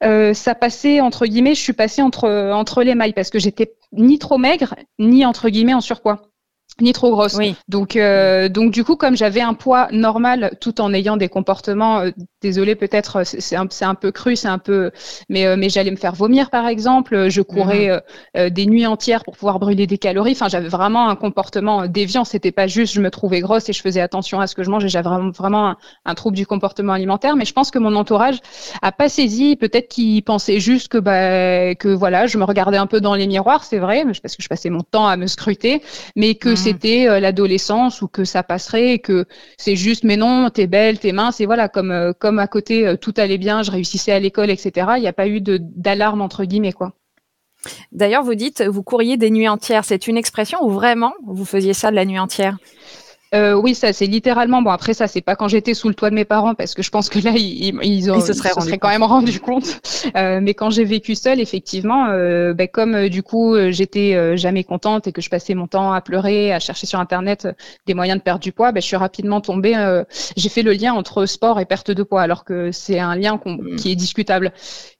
euh, 0.03 0.33
ça 0.33 0.55
passait 0.55 1.01
entre 1.01 1.25
guillemets, 1.25 1.55
je 1.55 1.61
suis 1.61 1.73
passée 1.73 2.01
entre 2.01 2.27
entre 2.27 2.83
les 2.83 2.95
mailles 2.95 3.13
parce 3.13 3.29
que 3.29 3.39
j'étais 3.39 3.73
ni 3.91 4.19
trop 4.19 4.37
maigre 4.37 4.75
ni 4.97 5.25
entre 5.25 5.49
guillemets 5.49 5.73
en 5.73 5.81
surpoids 5.81 6.21
ni 6.81 6.93
trop 6.93 7.11
grosse. 7.11 7.35
Oui. 7.35 7.55
Donc, 7.67 7.95
euh, 7.95 8.49
donc 8.49 8.71
du 8.71 8.83
coup, 8.83 8.95
comme 8.95 9.15
j'avais 9.15 9.41
un 9.41 9.53
poids 9.53 9.87
normal, 9.91 10.51
tout 10.61 10.81
en 10.81 10.93
ayant 10.93 11.17
des 11.17 11.29
comportements, 11.29 11.99
euh, 11.99 12.11
désolé 12.41 12.75
peut-être, 12.75 13.17
euh, 13.17 13.23
c'est 13.25 13.55
un, 13.55 13.67
un, 13.81 13.95
peu 13.95 14.11
cru, 14.11 14.35
c'est 14.35 14.47
un 14.47 14.57
peu, 14.57 14.91
mais, 15.27 15.45
euh, 15.45 15.55
mais 15.57 15.69
j'allais 15.69 15.91
me 15.91 15.97
faire 15.97 16.15
vomir 16.15 16.49
par 16.49 16.67
exemple. 16.67 17.29
Je 17.29 17.41
courais 17.41 18.01
mhm. 18.35 18.49
des 18.49 18.65
nuits 18.65 18.85
entières 18.85 19.23
pour 19.23 19.35
pouvoir 19.35 19.59
brûler 19.59 19.87
des 19.87 19.97
calories. 19.97 20.31
Enfin, 20.31 20.47
j'avais 20.47 20.69
vraiment 20.69 21.09
un 21.09 21.15
comportement 21.15 21.87
déviant. 21.87 22.23
C'était 22.23 22.51
pas 22.51 22.67
juste 22.67 22.93
je 22.93 23.01
me 23.01 23.11
trouvais 23.11 23.41
grosse 23.41 23.69
et 23.69 23.73
je 23.73 23.81
faisais 23.81 24.01
attention 24.01 24.39
à 24.39 24.47
ce 24.47 24.55
que 24.55 24.63
je 24.63 24.69
mangeais. 24.69 24.89
J'avais 24.89 25.09
vraiment, 25.09 25.31
vraiment 25.31 25.75
un, 26.05 26.15
trouble 26.15 26.35
du 26.35 26.45
comportement 26.45 26.93
alimentaire. 26.93 27.35
Mais 27.35 27.45
je 27.45 27.53
pense 27.53 27.71
que 27.71 27.79
mon 27.79 27.95
entourage 27.95 28.39
a 28.81 28.91
pas 28.91 29.09
saisi. 29.09 29.55
Peut-être 29.55 29.89
qu'il 29.89 30.23
pensait 30.23 30.59
juste 30.59 30.87
que 30.87 30.97
bah 30.97 31.75
que 31.75 31.89
voilà, 31.89 32.27
je 32.27 32.37
me 32.37 32.43
regardais 32.43 32.77
un 32.77 32.87
peu 32.87 33.01
dans 33.01 33.15
les 33.15 33.27
miroirs, 33.27 33.63
c'est 33.63 33.79
vrai, 33.79 34.03
parce 34.21 34.35
que 34.35 34.43
je 34.43 34.47
passais 34.47 34.69
mon 34.69 34.81
temps 34.81 35.07
à 35.07 35.17
me 35.17 35.27
scruter, 35.27 35.81
mais 36.15 36.35
que 36.35 36.55
c'était 36.59 37.07
euh, 37.07 37.19
l'adolescence 37.19 38.01
ou 38.01 38.07
que 38.07 38.23
ça 38.23 38.43
passerait 38.43 38.93
et 38.93 38.99
que 38.99 39.25
c'est 39.57 39.75
juste 39.75 40.03
mais 40.03 40.17
non, 40.17 40.49
t'es 40.49 40.67
belle, 40.67 40.99
t'es 40.99 41.11
mince 41.11 41.39
et 41.41 41.45
voilà 41.45 41.69
comme 41.69 41.91
euh, 41.91 42.13
comme 42.13 42.39
à 42.39 42.47
côté 42.47 42.87
euh, 42.87 42.95
tout 42.95 43.13
allait 43.17 43.37
bien, 43.37 43.63
je 43.63 43.71
réussissais 43.71 44.11
à 44.11 44.19
l'école, 44.19 44.49
etc. 44.49 44.87
Il 44.97 45.01
n'y 45.01 45.07
a 45.07 45.13
pas 45.13 45.27
eu 45.27 45.41
de 45.41 45.59
d'alarme 45.61 46.21
entre 46.21 46.45
guillemets 46.45 46.73
quoi. 46.73 46.93
D'ailleurs, 47.91 48.23
vous 48.23 48.35
dites, 48.35 48.61
vous 48.61 48.83
couriez 48.83 49.17
des 49.17 49.29
nuits 49.29 49.49
entières. 49.49 49.83
C'est 49.83 50.07
une 50.07 50.15
expression 50.15 50.63
ou 50.63 50.69
vraiment 50.69 51.13
vous 51.25 51.43
faisiez 51.43 51.73
ça 51.73 51.91
de 51.91 51.95
la 51.95 52.05
nuit 52.05 52.19
entière? 52.19 52.57
Euh, 53.35 53.53
oui, 53.53 53.75
ça 53.75 53.93
c'est 53.93 54.07
littéralement. 54.07 54.61
Bon 54.61 54.71
après 54.71 54.95
ça 54.95 55.07
c'est 55.07 55.21
pas 55.21 55.35
quand 55.35 55.47
j'étais 55.47 55.75
sous 55.75 55.87
le 55.87 55.93
toit 55.93 56.09
de 56.09 56.15
mes 56.15 56.25
parents 56.25 56.55
parce 56.55 56.73
que 56.73 56.81
je 56.81 56.89
pense 56.89 57.09
que 57.09 57.19
là 57.19 57.31
ils, 57.35 57.77
ils, 57.83 58.11
ont, 58.11 58.19
se 58.19 58.33
seraient, 58.33 58.77
quand 58.79 58.89
même 58.89 59.03
rendu 59.03 59.39
compte. 59.39 59.79
Euh, 60.15 60.39
mais 60.41 60.53
quand 60.55 60.71
j'ai 60.71 60.83
vécu 60.83 61.13
seule, 61.13 61.39
effectivement, 61.39 62.07
euh, 62.07 62.53
ben, 62.53 62.67
comme 62.67 62.95
euh, 62.95 63.09
du 63.09 63.21
coup 63.21 63.53
euh, 63.53 63.71
j'étais 63.71 64.15
euh, 64.15 64.35
jamais 64.35 64.63
contente 64.63 65.05
et 65.07 65.11
que 65.11 65.21
je 65.21 65.29
passais 65.29 65.53
mon 65.53 65.67
temps 65.67 65.93
à 65.93 66.01
pleurer, 66.01 66.53
à 66.53 66.59
chercher 66.59 66.87
sur 66.87 66.99
internet 66.99 67.47
des 67.85 67.93
moyens 67.93 68.17
de 68.17 68.23
perdre 68.23 68.39
du 68.39 68.51
poids, 68.51 68.71
ben, 68.71 68.81
je 68.81 68.87
suis 68.87 68.95
rapidement 68.95 69.41
tombée. 69.41 69.75
j'ai 70.35 70.49
fait 70.49 70.63
le 70.63 70.73
lien 70.73 70.93
entre 70.93 71.25
sport 71.25 71.59
et 71.59 71.65
perte 71.65 71.91
de 71.91 72.03
poids 72.03 72.21
alors 72.21 72.43
que 72.43 72.71
c'est 72.71 72.99
un 72.99 73.15
lien 73.15 73.39
mmh. 73.45 73.75
qui 73.75 73.91
est 73.91 73.95
discutable. 73.95 74.53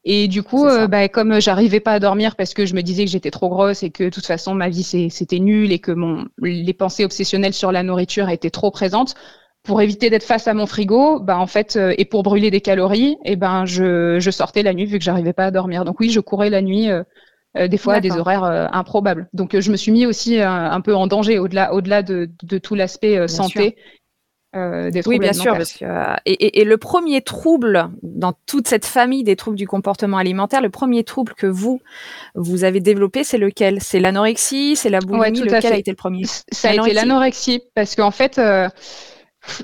Et 0.05 0.27
du 0.27 0.43
coup, 0.43 0.65
bah, 0.89 1.07
comme 1.09 1.41
j'arrivais 1.41 1.79
pas 1.79 1.93
à 1.93 1.99
dormir 1.99 2.35
parce 2.35 2.53
que 2.53 2.65
je 2.65 2.73
me 2.73 2.81
disais 2.81 3.05
que 3.05 3.11
j'étais 3.11 3.31
trop 3.31 3.49
grosse 3.49 3.83
et 3.83 3.89
que 3.89 4.05
de 4.05 4.09
toute 4.09 4.25
façon 4.25 4.53
ma 4.53 4.69
vie 4.69 4.83
c'était 4.83 5.39
nul 5.39 5.71
et 5.71 5.79
que 5.79 5.91
mon 5.91 6.25
les 6.41 6.73
pensées 6.73 7.05
obsessionnelles 7.05 7.53
sur 7.53 7.71
la 7.71 7.83
nourriture 7.83 8.18
étaient 8.27 8.49
trop 8.49 8.71
présentes, 8.71 9.15
pour 9.63 9.81
éviter 9.81 10.09
d'être 10.09 10.23
face 10.23 10.47
à 10.47 10.53
mon 10.53 10.65
frigo, 10.65 11.19
bah 11.19 11.37
en 11.37 11.47
fait, 11.47 11.75
euh, 11.75 11.93
et 11.97 12.05
pour 12.05 12.23
brûler 12.23 12.51
des 12.51 12.61
calories, 12.61 13.17
et 13.23 13.33
eh 13.33 13.35
ben 13.35 13.65
je, 13.65 14.19
je, 14.19 14.31
sortais 14.31 14.63
la 14.63 14.73
nuit 14.73 14.85
vu 14.85 14.97
que 14.97 15.03
j'arrivais 15.03 15.33
pas 15.33 15.45
à 15.45 15.51
dormir. 15.51 15.85
Donc 15.85 15.99
oui, 15.99 16.09
je 16.09 16.19
courais 16.19 16.49
la 16.49 16.61
nuit. 16.61 16.89
Euh, 16.89 17.03
des 17.67 17.77
fois 17.77 17.95
à 17.95 17.99
des 17.99 18.11
horaires 18.11 18.43
improbables. 18.43 19.27
Donc 19.33 19.59
je 19.59 19.71
me 19.71 19.75
suis 19.75 19.91
mis 19.91 20.05
aussi 20.05 20.39
un 20.39 20.81
peu 20.81 20.93
en 20.95 21.07
danger 21.07 21.39
au-delà 21.39 21.73
au-delà 21.73 22.03
de, 22.03 22.29
de 22.43 22.57
tout 22.59 22.75
l'aspect 22.75 23.27
santé 23.27 23.75
euh, 24.55 24.89
des 24.89 25.07
oui, 25.07 25.19
bien 25.19 25.33
sûr. 25.33 25.53
Parce 25.53 25.73
que, 25.73 25.85
euh, 25.85 26.15
et, 26.25 26.61
et, 26.61 26.63
le 26.63 26.77
premier 26.77 27.21
trouble 27.21 27.91
dans 28.01 28.33
toute 28.47 28.67
cette 28.67 28.85
famille 28.85 29.23
des 29.23 29.35
troubles 29.35 29.57
du 29.57 29.67
comportement 29.67 30.17
alimentaire, 30.17 30.61
le 30.61 30.71
premier 30.71 31.03
trouble 31.03 31.33
que 31.35 31.45
vous 31.45 31.81
vous 32.33 32.63
avez 32.63 32.79
développé, 32.79 33.23
c'est 33.23 33.37
lequel? 33.37 33.79
C'est 33.79 33.99
l'anorexie, 33.99 34.75
c'est 34.75 34.89
la 34.89 34.99
boulimie. 35.01 35.41
lequel 35.41 35.73
a 35.73 35.77
été 35.77 35.91
le 35.91 35.95
premier? 35.95 36.23
Ça 36.51 36.71
a 36.71 36.73
été 36.73 36.93
l'anorexie? 36.93 37.61
parce 37.75 37.95
qu'en 37.95 38.09
fait, 38.09 38.39
euh, 38.39 38.67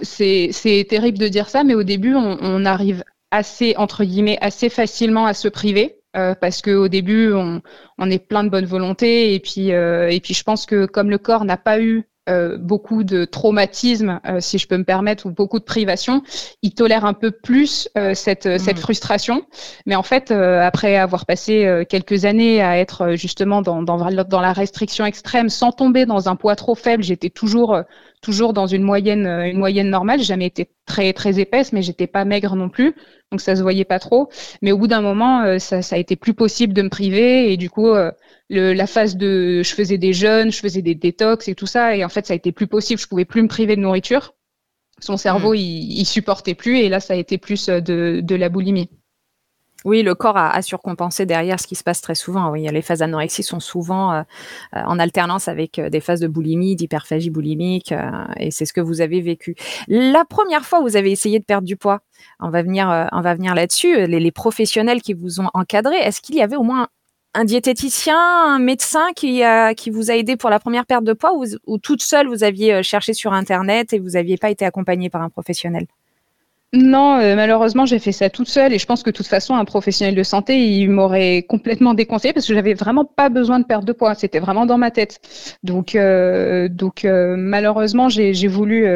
c'est 0.04 0.86
terrible 0.88 1.18
de 1.18 1.30
dire 1.30 1.50
ça, 1.50 1.64
mais 1.64 1.74
au 1.74 1.84
début, 1.84 2.14
on, 2.14 2.38
on, 2.40 2.64
arrive 2.66 3.04
assez 3.32 3.74
entre 3.78 4.04
guillemets 4.04 4.38
assez 4.40 4.70
facilement 4.70 5.26
à 5.26 5.34
se 5.34 5.48
priver. 5.48 5.98
Euh, 6.16 6.34
parce 6.34 6.62
qu'au 6.62 6.88
début 6.88 7.34
on, 7.34 7.62
on, 7.98 8.10
est 8.10 8.26
plein 8.26 8.46
de 8.46 8.50
bonne 8.50 8.66
volonté 8.66 9.34
et 9.34 9.42
puis 9.42 9.72
et 9.72 10.20
puis 10.24 10.34
je 10.34 10.44
pense 10.44 10.66
que 10.66 10.86
comme 10.86 11.10
le 11.10 11.18
corps 11.18 11.44
n'a 11.44 11.58
pas 11.58 11.82
eu 11.82 12.06
euh, 12.30 12.58
beaucoup 12.58 13.04
de 13.04 13.26
traumatisme, 13.26 14.20
euh, 14.26 14.40
si 14.40 14.58
je 14.58 14.68
peux 14.68 14.78
me 14.78 14.84
permettre, 14.84 15.26
ou 15.26 15.32
beaucoup 15.32 15.60
de 15.60 15.64
privation, 15.64 16.24
ils 16.62 16.74
tolèrent 16.74 17.06
un 17.06 17.14
peu 17.14 17.32
plus 17.32 17.90
cette, 18.14 18.46
mm. 18.46 18.58
cette 18.58 18.80
frustration. 18.80 19.46
Mais 19.86 19.96
en 19.96 20.04
fait, 20.04 20.32
après 20.32 20.98
avoir 20.98 21.26
passé 21.26 21.86
quelques 21.90 22.26
années 22.26 22.62
à 22.62 22.78
être 22.78 23.16
justement 23.16 23.62
dans, 23.62 23.84
dans, 23.84 23.98
dans, 24.24 24.42
la 24.42 24.54
restriction 24.54 25.06
extrême, 25.06 25.50
sans 25.50 25.72
tomber 25.72 26.06
dans 26.06 26.30
un 26.30 26.36
poids 26.36 26.56
trop 26.56 26.76
faible, 26.76 27.04
j'étais 27.04 27.30
toujours 27.30 27.82
toujours 28.26 28.54
dans 28.54 28.68
une 28.68 28.84
moyenne, 28.84 29.28
une 29.28 29.58
moyenne 29.58 29.90
normale. 29.90 30.20
J'ai 30.20 30.26
jamais 30.26 30.48
été 30.48 30.70
très 30.86 31.14
très 31.14 31.40
épaisse, 31.40 31.72
mais 31.74 31.82
j'étais 31.82 32.08
pas 32.08 32.26
maigre 32.26 32.56
non 32.56 32.70
plus, 32.70 32.96
donc 33.32 33.42
ça 33.42 33.56
se 33.56 33.62
voyait 33.62 33.86
pas 33.86 34.00
trop. 34.00 34.30
Mais 34.62 34.72
au 34.72 34.78
bout 34.78 34.88
d'un 34.88 35.02
moment, 35.02 35.60
ça, 35.60 35.82
ça, 35.82 35.96
a 35.96 36.00
été 36.00 36.16
plus 36.16 36.34
possible 36.34 36.74
de 36.74 36.82
me 36.82 36.90
priver, 36.90 37.52
et 37.52 37.58
du 37.58 37.70
coup, 37.70 37.94
le, 38.50 38.74
la 38.74 38.88
phase 38.88 39.18
de 39.18 39.62
je 39.64 39.74
faisais 39.74 39.98
des 39.98 40.14
jeûnes, 40.14 40.52
je 40.52 40.60
faisais 40.60 40.82
des 40.82 40.96
détox 40.96 41.48
et 41.48 41.56
tout 41.56 41.66
ça, 41.66 41.96
et 41.96 42.04
en 42.04 42.10
fait 42.10 42.26
ça 42.26 42.34
a 42.34 42.36
été 42.36 42.52
plus 42.52 42.68
possible, 42.68 43.00
je 43.00 43.08
pouvais 43.08 43.26
plus 43.26 43.42
me 43.42 43.48
priver 43.48 43.76
de 43.76 43.82
nourriture. 43.82 44.34
Son 45.00 45.18
cerveau 45.18 45.54
mm. 45.54 45.58
il, 45.58 46.00
il, 46.00 46.06
supportait 46.06 46.56
plus 46.56 46.78
et 46.80 46.90
là 46.90 47.00
ça 47.00 47.14
a 47.14 47.18
été 47.18 47.38
plus 47.38 47.70
euh, 47.70 47.82
de, 47.82 48.22
de 48.24 48.36
la 48.36 48.50
boulimie. 48.50 48.90
Oui, 49.86 50.04
le 50.04 50.16
corps 50.16 50.38
a, 50.38 50.62
surcompensé 50.62 51.26
derrière 51.26 51.60
ce 51.60 51.68
qui 51.68 51.76
se 51.76 51.84
passe 51.84 52.02
très 52.02 52.16
souvent. 52.16 52.50
Oui, 52.50 52.68
les 52.70 52.82
phases 52.82 53.00
d'anorexie 53.00 53.44
sont 53.44 53.60
souvent 53.60 54.12
euh, 54.12 54.22
euh, 54.76 54.82
en 54.86 55.00
alternance 55.00 55.48
avec 55.48 55.80
des 55.80 56.02
phases 56.02 56.20
de 56.20 56.28
boulimie, 56.28 56.76
d'hyperphagie 56.76 57.30
boulimique, 57.30 57.94
et 58.38 58.52
c'est 58.52 58.66
ce 58.66 58.74
que 58.74 58.82
vous 58.82 59.00
avez 59.02 59.22
vécu. 59.22 59.56
La 59.88 60.26
première 60.26 60.66
fois 60.66 60.82
vous 60.82 60.98
avez 60.98 61.12
essayé 61.12 61.40
de 61.40 61.46
perdre 61.46 61.68
du 61.68 61.78
poids, 61.78 62.02
on 62.40 62.50
va 62.50 62.62
venir, 62.62 63.10
on 63.12 63.22
va 63.22 63.34
venir 63.36 63.56
là-dessus. 63.56 64.08
Les, 64.08 64.32
professionnels 64.32 65.02
qui 65.02 65.14
vous 65.14 65.40
ont 65.40 65.50
encadré, 65.54 65.96
est-ce 65.96 66.20
qu'il 66.20 66.36
y 66.36 66.42
avait 66.42 66.58
au 66.58 66.64
moins 66.64 66.90
un 67.36 67.44
diététicien, 67.44 68.18
un 68.18 68.60
médecin 68.60 69.12
qui, 69.14 69.42
vous 69.92 70.12
a 70.12 70.16
aidé 70.16 70.38
pour 70.38 70.50
la 70.50 70.60
première 70.60 70.86
perte 70.86 71.04
de 71.04 71.14
poids 71.14 71.34
ou, 71.68 71.78
toute 71.78 72.02
seule 72.02 72.28
vous 72.28 72.44
aviez 72.44 72.76
euh, 72.76 72.84
cherché 72.84 73.14
sur 73.14 73.34
Internet 73.34 73.94
et 73.94 74.00
vous 74.00 74.12
n'aviez 74.12 74.38
pas 74.38 74.50
été 74.50 74.66
accompagné 74.66 75.10
par 75.10 75.22
un 75.22 75.30
professionnel? 75.30 75.86
Non, 76.76 77.20
euh, 77.20 77.36
malheureusement, 77.36 77.86
j'ai 77.86 78.00
fait 78.00 78.12
ça 78.12 78.30
toute 78.30 78.50
seule 78.50 78.74
et 78.74 78.80
je 78.80 78.86
pense 78.86 79.02
que 79.02 79.10
de 79.10 79.16
toute 79.16 79.28
façon, 79.28 79.56
un 79.56 79.64
professionnel 79.64 80.14
de 80.14 80.24
santé, 80.24 80.60
il 80.60 80.90
m'aurait 80.90 81.46
complètement 81.48 81.94
déconseillé 81.94 82.34
parce 82.34 82.46
que 82.46 82.54
j'avais 82.54 82.74
vraiment 82.74 83.06
pas 83.06 83.30
besoin 83.30 83.60
de 83.60 83.66
perdre 83.66 83.86
de 83.86 83.94
poids. 83.94 84.14
C'était 84.14 84.40
vraiment 84.40 84.66
dans 84.66 84.78
ma 84.78 84.92
tête. 84.92 85.22
Donc, 85.64 85.96
euh, 85.96 86.68
donc 86.68 87.06
euh, 87.06 87.36
malheureusement, 87.38 88.10
j'ai 88.10 88.48
voulu, 88.48 88.88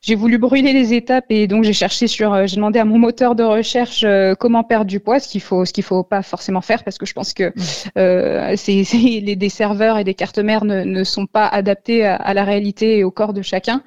j'ai 0.00 0.14
voulu 0.14 0.38
brûler 0.38 0.72
les 0.72 0.94
étapes 0.94 1.24
et 1.30 1.48
donc 1.48 1.64
j'ai 1.64 1.72
cherché 1.72 2.06
sur, 2.06 2.46
j'ai 2.46 2.56
demandé 2.56 2.78
à 2.78 2.84
mon 2.84 2.98
moteur 2.98 3.34
de 3.34 3.42
recherche 3.42 4.06
comment 4.38 4.62
perdre 4.62 4.86
du 4.86 5.00
poids, 5.00 5.18
ce 5.18 5.28
qu'il 5.28 5.40
faut, 5.40 5.64
ce 5.64 5.72
qu'il 5.72 5.84
faut 5.84 6.04
pas 6.04 6.22
forcément 6.22 6.60
faire 6.60 6.84
parce 6.84 6.96
que 6.96 7.06
je 7.06 7.12
pense 7.12 7.34
que 7.34 7.48
mmh. 7.48 8.56
c'est, 8.56 8.84
les 9.20 9.36
des 9.36 9.48
serveurs 9.48 9.98
et 9.98 10.04
des 10.04 10.14
cartes 10.14 10.38
mères 10.38 10.64
ne, 10.64 10.84
ne 10.84 11.04
sont 11.04 11.26
pas 11.26 11.46
adaptés 11.48 12.06
à, 12.06 12.14
à, 12.14 12.34
la 12.34 12.44
réalité 12.44 12.98
et 12.98 13.04
au 13.04 13.10
corps 13.10 13.32
de 13.32 13.42
chacun. 13.42 13.82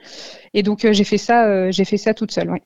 Et 0.53 0.61
donc 0.61 0.85
j'ai 0.91 1.03
fait 1.03 1.17
ça, 1.17 1.71
j'ai 1.71 1.85
fait 1.85 1.97
ça 1.97 2.13
toute 2.13 2.31
seule. 2.31 2.51
Oui. 2.51 2.59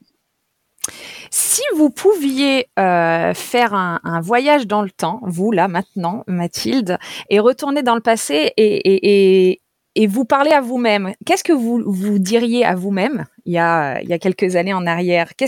Si 1.30 1.62
vous 1.76 1.90
pouviez 1.90 2.68
euh, 2.80 3.34
faire 3.34 3.74
un, 3.74 4.22
voyage 4.22 4.68
dans 4.68 4.82
le 4.82 4.90
temps, 4.90 5.20
vous 5.24 5.52
là 5.52 5.68
maintenant, 5.68 6.24
Mathilde, 6.28 6.98
et 7.30 7.40
retourner 7.40 7.84
dans 7.84 7.96
le 7.96 8.02
passé 8.02 8.54
et, 8.58 9.62
vous 10.08 10.26
parler 10.26 10.52
à 10.52 10.62
vous-même, 10.62 11.14
qu'est-ce 11.26 11.44
que 11.44 11.54
vous 11.54 11.82
vous 11.86 12.20
diriez 12.20 12.64
à 12.64 12.76
vous-même 12.76 13.26
il 13.46 13.54
y 13.54 13.58
a 13.58 14.20
quelques 14.20 14.56
années 14.56 14.74
en 14.74 14.86
arrière? 14.86 15.36
Que 15.36 15.46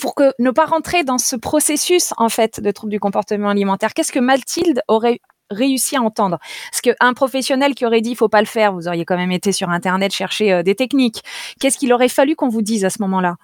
pour 0.00 0.14
que 0.14 0.32
ne 0.38 0.50
pas 0.50 0.64
rentrer 0.64 1.04
dans 1.04 1.18
ce 1.18 1.36
processus 1.36 2.14
en 2.16 2.30
fait 2.30 2.60
de 2.60 2.70
troubles 2.70 2.92
du 2.92 3.00
comportement 3.00 3.50
alimentaire 3.50 3.92
Qu'est-ce 3.92 4.12
que 4.12 4.18
Mathilde 4.18 4.82
aurait 4.88 5.20
réussi 5.50 5.96
à 5.96 6.00
entendre? 6.00 6.38
Parce 6.70 6.80
qu'un 6.80 7.12
professionnel 7.12 7.74
qui 7.74 7.84
aurait 7.84 8.00
dit 8.00 8.14
faut 8.14 8.30
pas 8.30 8.40
le 8.40 8.46
faire, 8.46 8.72
vous 8.72 8.88
auriez 8.88 9.04
quand 9.04 9.18
même 9.18 9.32
été 9.32 9.52
sur 9.52 9.68
internet 9.68 10.12
chercher 10.12 10.52
euh, 10.52 10.62
des 10.62 10.74
techniques. 10.74 11.22
Qu'est-ce 11.60 11.76
qu'il 11.76 11.92
aurait 11.92 12.08
fallu 12.08 12.34
qu'on 12.34 12.48
vous 12.48 12.62
dise 12.62 12.86
à 12.86 12.90
ce 12.90 13.02
moment-là? 13.02 13.36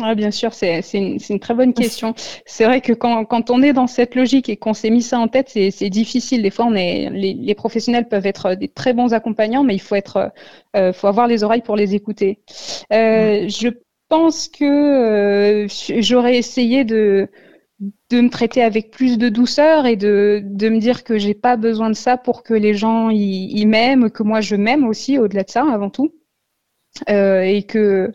Oui, 0.00 0.14
bien 0.16 0.32
sûr, 0.32 0.52
c'est 0.54 0.82
une, 0.94 1.18
une, 1.30 1.38
très 1.38 1.54
bonne 1.54 1.72
question. 1.72 2.14
C'est 2.46 2.64
vrai 2.64 2.80
que 2.80 2.92
quand, 2.92 3.24
quand, 3.24 3.50
on 3.50 3.62
est 3.62 3.72
dans 3.72 3.86
cette 3.86 4.16
logique 4.16 4.48
et 4.48 4.56
qu'on 4.56 4.74
s'est 4.74 4.90
mis 4.90 5.02
ça 5.02 5.20
en 5.20 5.28
tête, 5.28 5.48
c'est 5.50 5.90
difficile. 5.90 6.42
Des 6.42 6.50
fois, 6.50 6.64
on 6.64 6.74
est, 6.74 7.10
les, 7.10 7.34
les, 7.34 7.54
professionnels 7.54 8.08
peuvent 8.08 8.26
être 8.26 8.54
des 8.54 8.66
très 8.66 8.92
bons 8.92 9.14
accompagnants, 9.14 9.62
mais 9.62 9.74
il 9.74 9.80
faut, 9.80 9.94
être, 9.94 10.32
euh, 10.74 10.92
faut 10.92 11.06
avoir 11.06 11.28
les 11.28 11.44
oreilles 11.44 11.62
pour 11.62 11.76
les 11.76 11.94
écouter. 11.94 12.40
Euh, 12.92 13.48
je 13.48 13.68
pense 14.08 14.48
que 14.48 14.64
euh, 14.64 15.68
j'aurais 16.00 16.36
essayé 16.38 16.84
de, 16.84 17.28
de 18.10 18.20
me 18.20 18.30
traiter 18.30 18.62
avec 18.62 18.90
plus 18.90 19.18
de 19.18 19.28
douceur 19.28 19.86
et 19.86 19.96
de, 19.96 20.42
de 20.44 20.68
me 20.68 20.78
dire 20.78 21.04
que 21.04 21.18
j'ai 21.18 21.34
pas 21.34 21.56
besoin 21.56 21.90
de 21.90 21.96
ça 21.96 22.16
pour 22.16 22.42
que 22.42 22.54
les 22.54 22.74
gens 22.74 23.10
y, 23.10 23.64
m'aiment, 23.66 24.10
que 24.10 24.22
moi 24.22 24.40
je 24.40 24.56
m'aime 24.56 24.86
aussi 24.86 25.18
au-delà 25.18 25.42
de 25.44 25.50
ça 25.50 25.64
avant 25.72 25.90
tout, 25.90 26.14
euh, 27.08 27.42
et 27.42 27.64
que 27.64 28.12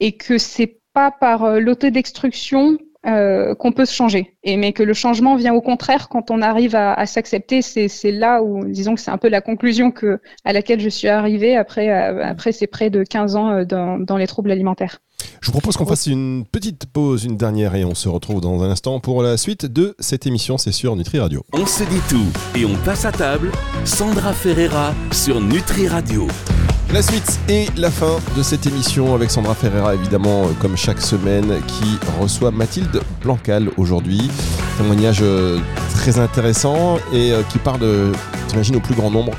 et 0.00 0.16
que 0.16 0.38
c'est 0.38 0.79
pas 1.00 1.10
par 1.10 1.44
euh, 1.44 1.60
l'autodextruction 1.60 2.76
euh, 3.06 3.54
qu'on 3.54 3.72
peut 3.72 3.86
se 3.86 3.94
changer, 3.94 4.36
et 4.44 4.58
mais 4.58 4.74
que 4.74 4.82
le 4.82 4.92
changement 4.92 5.34
vient 5.34 5.54
au 5.54 5.62
contraire 5.62 6.10
quand 6.10 6.30
on 6.30 6.42
arrive 6.42 6.76
à, 6.76 6.92
à 6.92 7.06
s'accepter. 7.06 7.62
C'est 7.62 8.10
là 8.10 8.42
où, 8.42 8.66
disons 8.66 8.94
que 8.94 9.00
c'est 9.00 9.10
un 9.10 9.16
peu 9.16 9.30
la 9.30 9.40
conclusion 9.40 9.90
que, 9.90 10.20
à 10.44 10.52
laquelle 10.52 10.80
je 10.80 10.90
suis 10.90 11.08
arrivée 11.08 11.56
après, 11.56 11.88
euh, 11.88 12.22
après 12.22 12.52
ces 12.52 12.66
près 12.66 12.90
de 12.90 13.02
15 13.02 13.36
ans 13.36 13.50
euh, 13.52 13.64
dans, 13.64 13.98
dans 13.98 14.18
les 14.18 14.26
troubles 14.26 14.50
alimentaires. 14.50 14.98
Je 15.40 15.46
vous 15.46 15.52
propose 15.52 15.78
qu'on 15.78 15.86
fasse 15.86 16.08
une 16.08 16.44
petite 16.44 16.84
pause, 16.92 17.24
une 17.24 17.38
dernière, 17.38 17.74
et 17.74 17.86
on 17.86 17.94
se 17.94 18.10
retrouve 18.10 18.42
dans 18.42 18.62
un 18.62 18.70
instant 18.70 19.00
pour 19.00 19.22
la 19.22 19.38
suite 19.38 19.64
de 19.64 19.96
cette 19.98 20.26
émission. 20.26 20.58
C'est 20.58 20.72
sur 20.72 20.94
Nutri 20.94 21.20
Radio. 21.20 21.42
On 21.54 21.64
se 21.64 21.84
dit 21.84 22.02
tout 22.10 22.58
et 22.58 22.66
on 22.66 22.76
passe 22.84 23.06
à 23.06 23.12
table. 23.12 23.50
Sandra 23.86 24.34
Ferreira 24.34 24.92
sur 25.10 25.40
Nutri 25.40 25.88
Radio. 25.88 26.28
La 26.92 27.02
suite 27.02 27.38
et 27.48 27.66
la 27.76 27.88
fin 27.88 28.18
de 28.36 28.42
cette 28.42 28.66
émission 28.66 29.14
avec 29.14 29.30
Sandra 29.30 29.54
Ferreira, 29.54 29.94
évidemment, 29.94 30.42
euh, 30.42 30.48
comme 30.60 30.76
chaque 30.76 31.00
semaine, 31.00 31.60
qui 31.68 31.98
reçoit 32.20 32.50
Mathilde 32.50 33.00
Blancal 33.22 33.70
aujourd'hui. 33.76 34.28
Témoignage 34.76 35.20
euh, 35.22 35.60
très 35.94 36.18
intéressant 36.18 36.96
et 37.12 37.32
euh, 37.32 37.42
qui 37.44 37.58
parle, 37.58 38.12
j'imagine, 38.48 38.74
au 38.74 38.80
plus 38.80 38.96
grand 38.96 39.08
nombre. 39.08 39.34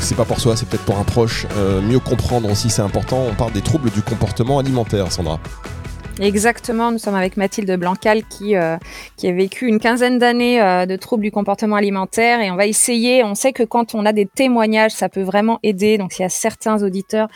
C'est 0.00 0.14
pas 0.14 0.24
pour 0.24 0.40
soi, 0.40 0.56
c'est 0.56 0.66
peut-être 0.66 0.86
pour 0.86 0.98
un 0.98 1.04
proche. 1.04 1.46
mieux 1.86 1.98
comprendre 1.98 2.50
aussi, 2.50 2.70
c'est 2.70 2.82
important. 2.82 3.26
On 3.30 3.34
parle 3.34 3.52
des 3.52 3.60
troubles 3.60 3.90
du 3.90 4.00
comportement 4.00 4.58
alimentaire, 4.58 5.12
Sandra. 5.12 5.38
Exactement, 6.20 6.92
nous 6.92 6.98
sommes 6.98 7.14
avec 7.14 7.36
Mathilde 7.36 7.74
Blancal 7.78 8.22
qui, 8.24 8.54
euh, 8.54 8.76
qui 9.16 9.28
a 9.28 9.32
vécu 9.32 9.66
une 9.66 9.80
quinzaine 9.80 10.18
d'années 10.18 10.60
euh, 10.60 10.84
de 10.84 10.96
troubles 10.96 11.22
du 11.22 11.30
comportement 11.30 11.76
alimentaire 11.76 12.40
et 12.40 12.50
on 12.50 12.56
va 12.56 12.66
essayer, 12.66 13.24
on 13.24 13.34
sait 13.34 13.52
que 13.52 13.62
quand 13.62 13.94
on 13.94 14.04
a 14.04 14.12
des 14.12 14.26
témoignages, 14.26 14.92
ça 14.92 15.08
peut 15.08 15.22
vraiment 15.22 15.58
aider. 15.62 15.96
Donc 15.96 16.12
s'il 16.12 16.22
y 16.22 16.26
a 16.26 16.28
certains 16.28 16.82
auditeurs 16.82 17.28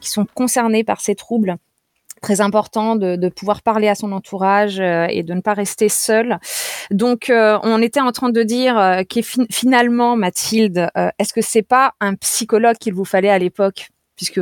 qui 0.00 0.10
sont 0.10 0.26
concernés 0.34 0.82
par 0.82 1.00
ces 1.00 1.14
troubles, 1.14 1.56
très 2.22 2.40
important 2.40 2.96
de, 2.96 3.28
pouvoir 3.28 3.62
parler 3.62 3.86
à 3.88 3.94
son 3.94 4.10
entourage 4.10 4.80
euh, 4.80 5.06
et 5.10 5.22
de 5.22 5.32
ne 5.32 5.40
pas 5.40 5.54
rester 5.54 5.88
seul. 5.88 6.38
Donc, 6.90 7.30
on 7.30 7.82
était 7.82 8.00
en 8.00 8.12
train 8.12 8.30
de 8.30 8.42
dire 8.42 9.02
que 9.10 9.20
finalement, 9.50 10.16
Mathilde, 10.16 10.88
est-ce 11.18 11.32
que 11.34 11.42
c'est 11.42 11.62
pas 11.62 11.92
un 12.00 12.14
psychologue 12.14 12.76
qu'il 12.78 12.94
vous 12.94 13.04
fallait 13.04 13.30
à 13.30 13.38
l'époque, 13.38 13.88
puisque 14.16 14.40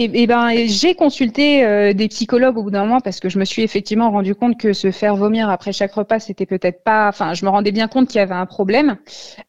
et, 0.00 0.22
et 0.22 0.26
ben, 0.26 0.48
j'ai 0.66 0.94
consulté 0.94 1.62
euh, 1.62 1.92
des 1.92 2.08
psychologues 2.08 2.56
au 2.56 2.62
bout 2.62 2.70
d'un 2.70 2.84
moment 2.86 3.00
parce 3.00 3.20
que 3.20 3.28
je 3.28 3.38
me 3.38 3.44
suis 3.44 3.60
effectivement 3.62 4.10
rendu 4.10 4.34
compte 4.34 4.58
que 4.58 4.72
se 4.72 4.90
faire 4.90 5.14
vomir 5.14 5.50
après 5.50 5.74
chaque 5.74 5.92
repas, 5.92 6.20
c'était 6.20 6.46
peut-être 6.46 6.82
pas. 6.82 7.06
Enfin, 7.08 7.34
je 7.34 7.44
me 7.44 7.50
rendais 7.50 7.70
bien 7.70 7.86
compte 7.86 8.08
qu'il 8.08 8.16
y 8.16 8.22
avait 8.22 8.34
un 8.34 8.46
problème. 8.46 8.96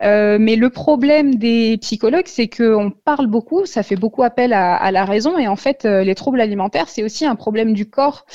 Euh, 0.04 0.38
mais 0.42 0.58
le 0.58 0.70
problème 0.70 1.36
des 1.36 1.78
psychologues, 1.78 2.28
c'est 2.28 2.50
qu'on 2.50 2.92
parle 2.92 3.28
beaucoup, 3.28 3.66
ça 3.66 3.82
fait 3.82 3.96
beaucoup 3.96 4.24
appel 4.24 4.52
à, 4.52 4.76
à 4.76 4.92
la 4.92 5.06
raison, 5.06 5.38
et 5.38 5.48
en 5.48 5.56
fait, 5.56 5.86
euh, 5.86 6.04
les 6.04 6.16
troubles 6.16 6.42
alimentaires, 6.42 6.90
c'est 6.90 7.04
aussi 7.04 7.26
un 7.26 7.36
problème 7.36 7.72
du 7.72 7.90
corps. 7.90 8.26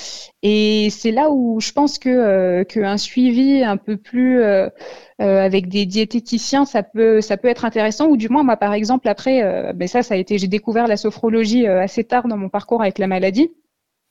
Et 0.49 0.91
c'est 0.91 1.11
là 1.11 1.31
où 1.33 1.59
je 1.61 1.73
pense 1.73 1.99
que 1.99 2.09
euh, 2.09 2.62
qu'un 2.62 2.99
suivi 2.99 3.65
un 3.65 3.76
peu 3.76 3.97
plus 3.97 4.41
euh, 4.41 4.69
euh, 5.21 5.45
avec 5.45 5.69
des 5.69 5.87
diététiciens, 5.87 6.65
ça 6.65 6.85
peut 6.85 7.21
ça 7.21 7.37
peut 7.37 7.49
être 7.49 7.65
intéressant. 7.65 8.07
Ou 8.07 8.17
du 8.17 8.29
moins, 8.29 8.45
moi, 8.45 8.57
par 8.57 8.73
exemple, 8.73 9.09
après, 9.09 9.43
ben 9.75 9.88
ça, 9.88 10.05
ça 10.05 10.15
a 10.15 10.17
été, 10.17 10.38
j'ai 10.38 10.47
découvert 10.47 10.87
la 10.87 10.97
sophrologie 10.97 11.67
assez 11.67 12.05
tard 12.05 12.29
dans 12.29 12.37
mon 12.37 12.49
parcours 12.49 12.81
avec 12.81 12.99
la 12.99 13.09
maladie. 13.09 13.50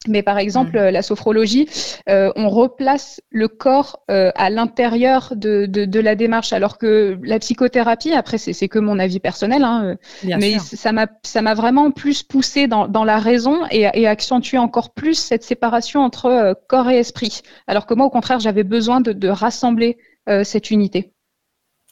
Mais 0.08 0.24
par 0.24 0.38
exemple, 0.38 0.78
mmh. 0.78 0.90
la 0.90 1.02
sophrologie, 1.02 1.68
euh, 2.10 2.32
on 2.36 2.50
replace 2.50 3.22
le 3.30 3.48
corps 3.48 4.00
euh, 4.12 4.32
à 4.36 4.50
l'intérieur 4.50 5.34
de, 5.36 5.66
de, 5.66 5.86
de, 5.86 6.00
la 6.00 6.16
démarche, 6.16 6.54
alors 6.54 6.78
que 6.78 7.18
la 7.24 7.40
psychothérapie, 7.40 8.14
après, 8.14 8.38
c'est 8.38 8.68
que 8.68 8.80
mon 8.80 9.00
avis 9.00 9.20
personnel, 9.20 9.64
hein, 9.64 9.98
euh, 10.26 10.36
mais 10.40 10.60
ça 10.60 10.92
m'a 10.92 11.08
ça 11.24 11.42
m'a 11.42 11.54
vraiment 11.54 11.92
plus 11.92 12.24
poussé 12.24 12.68
dans, 12.68 12.88
dans 12.88 13.04
la 13.04 13.18
raison 13.18 13.62
et, 13.72 13.88
et 13.94 14.08
accentué 14.08 14.58
encore 14.58 14.94
plus 14.94 15.16
cette 15.16 15.44
séparation 15.44 16.02
entre 16.02 16.26
euh, 16.28 16.54
corps 16.68 16.90
et 16.90 16.98
esprit. 16.98 17.42
Alors 17.68 17.86
que 17.86 17.94
moi, 17.94 18.06
au 18.06 18.10
contraire, 18.10 18.40
j'avais 18.40 18.64
besoin 18.64 19.02
de, 19.02 19.14
de 19.14 19.28
rassembler 19.28 19.98
euh, 20.30 20.44
cette 20.44 20.72
unité. 20.72 21.15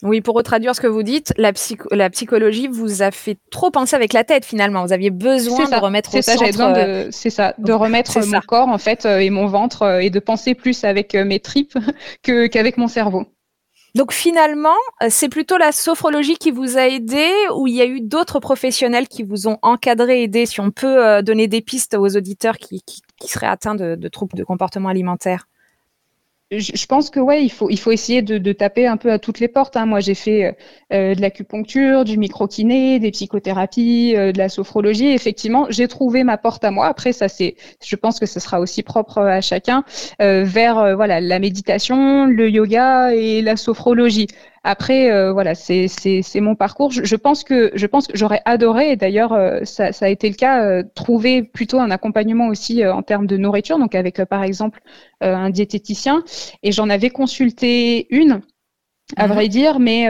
Oui, 0.01 0.19
pour 0.19 0.35
retraduire 0.35 0.75
ce 0.75 0.81
que 0.81 0.87
vous 0.87 1.03
dites, 1.03 1.33
la, 1.37 1.53
la, 1.91 2.09
psychologie 2.09 2.67
vous 2.67 3.01
a 3.01 3.11
fait 3.11 3.37
trop 3.51 3.71
penser 3.71 3.95
avec 3.95 4.11
la 4.11 4.25
tête 4.25 4.43
finalement. 4.43 4.85
Vous 4.85 4.91
aviez 4.91 5.11
besoin 5.11 5.69
de 5.69 5.75
remettre 5.75 6.17
au 6.17 6.21
ça, 6.21 6.35
centre. 6.35 6.59
Euh, 6.77 7.07
c'est 7.11 7.29
ça, 7.29 7.53
de 7.57 7.71
remettre 7.71 8.19
mon 8.25 8.41
corps 8.41 8.67
en 8.67 8.77
fait 8.77 9.05
euh, 9.05 9.19
et 9.19 9.29
mon 9.29 9.45
ventre 9.45 9.83
euh, 9.83 9.99
et 9.99 10.09
de 10.09 10.19
penser 10.19 10.55
plus 10.55 10.83
avec 10.83 11.13
mes 11.13 11.39
tripes 11.39 11.77
qu'avec 12.23 12.77
mon 12.77 12.89
cerveau. 12.89 13.27
Donc 13.95 14.11
finalement, 14.11 14.75
euh, 15.03 15.07
c'est 15.09 15.29
plutôt 15.29 15.57
la 15.57 15.71
sophrologie 15.71 16.35
qui 16.35 16.49
vous 16.49 16.77
a 16.77 16.87
aidé 16.87 17.29
ou 17.55 17.67
il 17.67 17.75
y 17.75 17.81
a 17.81 17.85
eu 17.85 18.01
d'autres 18.01 18.39
professionnels 18.39 19.07
qui 19.07 19.21
vous 19.21 19.47
ont 19.47 19.59
encadré, 19.61 20.23
aidé 20.23 20.47
Si 20.47 20.59
on 20.59 20.71
peut 20.71 21.05
euh, 21.05 21.21
donner 21.21 21.47
des 21.47 21.61
pistes 21.61 21.93
aux 21.93 22.17
auditeurs 22.17 22.57
qui, 22.57 22.81
seraient 23.21 23.47
atteints 23.47 23.75
de 23.75 24.07
troubles 24.09 24.35
de 24.35 24.43
comportement 24.43 24.89
alimentaire? 24.89 25.47
Je 26.59 26.85
pense 26.85 27.09
que 27.09 27.19
ouais, 27.19 27.43
il 27.43 27.49
faut, 27.49 27.69
il 27.69 27.79
faut 27.79 27.91
essayer 27.91 28.21
de, 28.21 28.51
taper 28.53 28.87
un 28.87 28.97
peu 28.97 29.11
à 29.11 29.19
toutes 29.19 29.39
les 29.39 29.47
portes. 29.47 29.77
Hein. 29.77 29.85
Moi, 29.85 29.99
j'ai 29.99 30.13
fait 30.13 30.45
euh, 30.45 30.51
euh, 30.93 31.15
de 31.15 31.21
l'acupuncture, 31.21 32.03
du 32.03 32.17
microkiné, 32.17 32.99
des 32.99 33.11
psychothérapies, 33.11 34.15
euh, 34.15 34.31
de 34.31 34.37
la 34.37 34.49
sophrologie. 34.49 35.07
Effectivement, 35.07 35.67
j'ai 35.69 35.87
trouvé 35.87 36.23
ma 36.23 36.37
porte 36.37 36.63
à 36.63 36.71
moi. 36.71 36.87
Après, 36.87 37.13
ça 37.13 37.27
c'est, 37.27 37.55
je 37.83 37.95
pense 37.95 38.19
que 38.19 38.25
ce 38.25 38.39
sera 38.39 38.59
aussi 38.59 38.83
propre 38.83 39.19
à 39.19 39.41
chacun 39.41 39.83
vers 40.19 40.95
voilà 40.95 41.19
la 41.19 41.39
méditation, 41.39 42.25
le 42.25 42.49
yoga 42.49 43.13
et 43.13 43.41
la 43.41 43.55
sophrologie. 43.55 44.27
Après, 44.65 45.11
euh, 45.11 45.33
voilà, 45.33 45.55
c'est 45.55 45.89
mon 46.35 46.55
parcours. 46.55 46.89
Je, 46.91 47.15
pense 47.17 47.43
que 47.43 47.71
je 47.75 47.85
pense 47.85 48.07
que 48.07 48.17
j'aurais 48.17 48.41
adoré, 48.45 48.91
et 48.91 48.95
d'ailleurs, 48.95 49.33
euh, 49.33 49.59
ça, 49.65 49.91
ça, 49.91 50.05
a 50.05 50.09
été 50.09 50.29
le 50.29 50.35
cas, 50.35 50.63
euh, 50.63 50.83
trouver 50.95 51.43
plutôt 51.43 51.79
un 51.79 51.91
accompagnement 51.91 52.47
aussi 52.47 52.85
en 52.85 53.01
termes 53.01 53.27
de 53.27 53.35
nourriture, 53.35 53.77
donc 53.77 53.93
avec 53.93 54.23
par 54.23 54.43
exemple 54.43 54.79
un 55.19 55.49
diététicien. 55.49 56.23
Et 56.63 56.71
j'en 56.71 56.89
avais 56.89 57.09
consulté 57.09 58.07
une. 58.09 58.41
À 59.17 59.27
mhm. 59.27 59.33
vrai 59.33 59.47
dire, 59.49 59.79
mais 59.79 60.03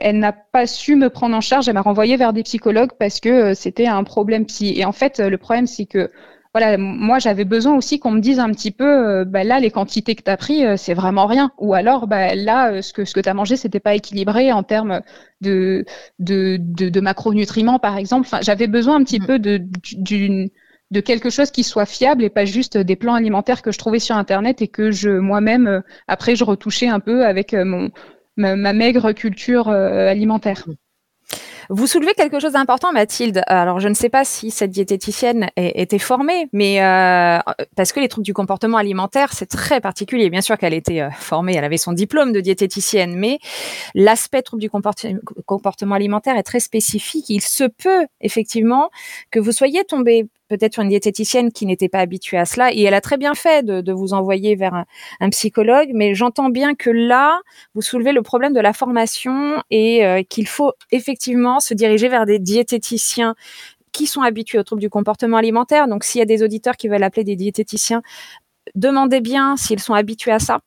elle 0.00 0.18
n'a 0.18 0.32
pas 0.32 0.66
su 0.66 0.96
me 0.96 1.10
prendre 1.10 1.36
en 1.36 1.42
charge. 1.42 1.68
Elle 1.68 1.74
m'a 1.74 1.82
renvoyée 1.82 2.16
vers 2.16 2.32
des 2.32 2.42
psychologues 2.42 2.92
parce 2.98 3.20
que 3.20 3.52
c'était 3.52 3.86
un 3.86 4.04
problème 4.04 4.46
psy. 4.46 4.72
Et 4.74 4.86
en 4.86 4.92
fait, 4.92 5.20
le 5.20 5.36
problème, 5.36 5.66
c'est 5.66 5.84
que 5.84 6.10
voilà, 6.54 6.76
moi 6.76 7.18
j'avais 7.18 7.46
besoin 7.46 7.74
aussi 7.76 7.98
qu'on 7.98 8.10
me 8.10 8.20
dise 8.20 8.38
un 8.38 8.50
petit 8.50 8.72
peu, 8.72 8.84
euh, 8.84 9.24
bah, 9.24 9.42
là 9.42 9.58
les 9.58 9.70
quantités 9.70 10.14
que 10.14 10.22
tu 10.22 10.30
as 10.30 10.36
pris, 10.36 10.66
euh, 10.66 10.76
c'est 10.76 10.92
vraiment 10.92 11.26
rien. 11.26 11.50
Ou 11.58 11.72
alors 11.72 12.06
bah, 12.06 12.34
là, 12.34 12.72
euh, 12.72 12.82
ce 12.82 12.92
que, 12.92 13.06
ce 13.06 13.14
que 13.14 13.20
tu 13.20 13.28
as 13.28 13.34
mangé, 13.34 13.56
c'était 13.56 13.80
pas 13.80 13.94
équilibré 13.94 14.52
en 14.52 14.62
termes 14.62 15.00
de, 15.40 15.86
de, 16.18 16.58
de, 16.58 17.00
macronutriments, 17.00 17.78
par 17.78 17.96
exemple. 17.96 18.26
Enfin, 18.26 18.40
j'avais 18.42 18.66
besoin 18.66 18.96
un 18.96 19.04
petit 19.04 19.20
mmh. 19.20 19.26
peu 19.26 19.38
de, 19.38 19.62
d'une 19.94 20.50
de 20.90 21.00
quelque 21.00 21.30
chose 21.30 21.50
qui 21.50 21.64
soit 21.64 21.86
fiable 21.86 22.22
et 22.22 22.28
pas 22.28 22.44
juste 22.44 22.76
des 22.76 22.96
plans 22.96 23.14
alimentaires 23.14 23.62
que 23.62 23.72
je 23.72 23.78
trouvais 23.78 23.98
sur 23.98 24.14
internet 24.16 24.60
et 24.60 24.68
que 24.68 24.90
je 24.90 25.08
moi-même 25.08 25.82
après 26.06 26.36
je 26.36 26.44
retouchais 26.44 26.88
un 26.88 27.00
peu 27.00 27.24
avec 27.24 27.54
mon 27.54 27.90
ma, 28.36 28.74
maigre 28.74 29.12
culture 29.12 29.68
alimentaire. 29.70 30.64
Mmh. 30.66 30.72
Vous 31.68 31.86
soulevez 31.86 32.14
quelque 32.14 32.40
chose 32.40 32.52
d'important, 32.52 32.92
Mathilde. 32.92 33.42
Alors, 33.46 33.80
je 33.80 33.88
ne 33.88 33.94
sais 33.94 34.08
pas 34.08 34.24
si 34.24 34.50
cette 34.50 34.70
diététicienne 34.70 35.48
était 35.56 35.98
formée, 35.98 36.48
mais 36.52 36.82
euh, 36.82 37.38
parce 37.76 37.92
que 37.92 38.00
les 38.00 38.08
troubles 38.08 38.24
du 38.24 38.34
comportement 38.34 38.78
alimentaire, 38.78 39.32
c'est 39.32 39.46
très 39.46 39.80
particulier. 39.80 40.30
Bien 40.30 40.40
sûr 40.40 40.58
qu'elle 40.58 40.74
était 40.74 41.00
euh, 41.00 41.10
formée, 41.10 41.54
elle 41.54 41.64
avait 41.64 41.76
son 41.76 41.92
diplôme 41.92 42.32
de 42.32 42.40
diététicienne, 42.40 43.14
mais 43.16 43.38
l'aspect 43.94 44.42
trouble 44.42 44.62
du 44.62 44.70
comportement 44.70 45.94
alimentaire 45.94 46.36
est 46.36 46.42
très 46.42 46.60
spécifique. 46.60 47.26
Il 47.28 47.42
se 47.42 47.64
peut 47.64 48.06
effectivement 48.20 48.90
que 49.30 49.38
vous 49.38 49.52
soyez 49.52 49.84
tombé 49.84 50.26
peut-être 50.52 50.78
une 50.78 50.88
diététicienne 50.88 51.50
qui 51.50 51.64
n'était 51.64 51.88
pas 51.88 52.00
habituée 52.00 52.36
à 52.36 52.44
cela. 52.44 52.72
Et 52.74 52.82
elle 52.82 52.92
a 52.92 53.00
très 53.00 53.16
bien 53.16 53.34
fait 53.34 53.64
de, 53.64 53.92
vous 53.92 54.12
envoyer 54.12 54.54
vers 54.54 54.84
un, 55.20 55.30
psychologue. 55.30 55.90
Mais 55.94 56.14
j'entends 56.14 56.50
bien 56.50 56.74
que 56.74 56.90
là, 56.90 57.40
vous 57.74 57.80
soulevez 57.80 58.12
le 58.12 58.22
problème 58.22 58.52
de 58.52 58.60
la 58.60 58.74
formation 58.74 59.62
et 59.70 60.04
euh, 60.04 60.22
qu'il 60.22 60.46
faut 60.46 60.72
effectivement 60.90 61.58
se 61.60 61.72
diriger 61.72 62.08
vers 62.08 62.26
des 62.26 62.38
diététiciens 62.38 63.34
qui 63.92 64.06
sont 64.06 64.22
habitués 64.22 64.58
aux 64.58 64.62
troubles 64.62 64.82
du 64.82 64.90
comportement 64.90 65.38
alimentaire. 65.38 65.88
Donc, 65.88 66.04
s'il 66.04 66.18
y 66.18 66.22
a 66.22 66.26
des 66.26 66.42
auditeurs 66.42 66.76
qui 66.76 66.88
veulent 66.88 67.02
appeler 67.02 67.24
des 67.24 67.36
diététiciens, 67.36 68.02
demandez 68.74 69.20
bien 69.20 69.56
s'ils 69.56 69.80
sont 69.80 69.94
habitués 69.94 70.32
à 70.32 70.38
ça 70.38 70.60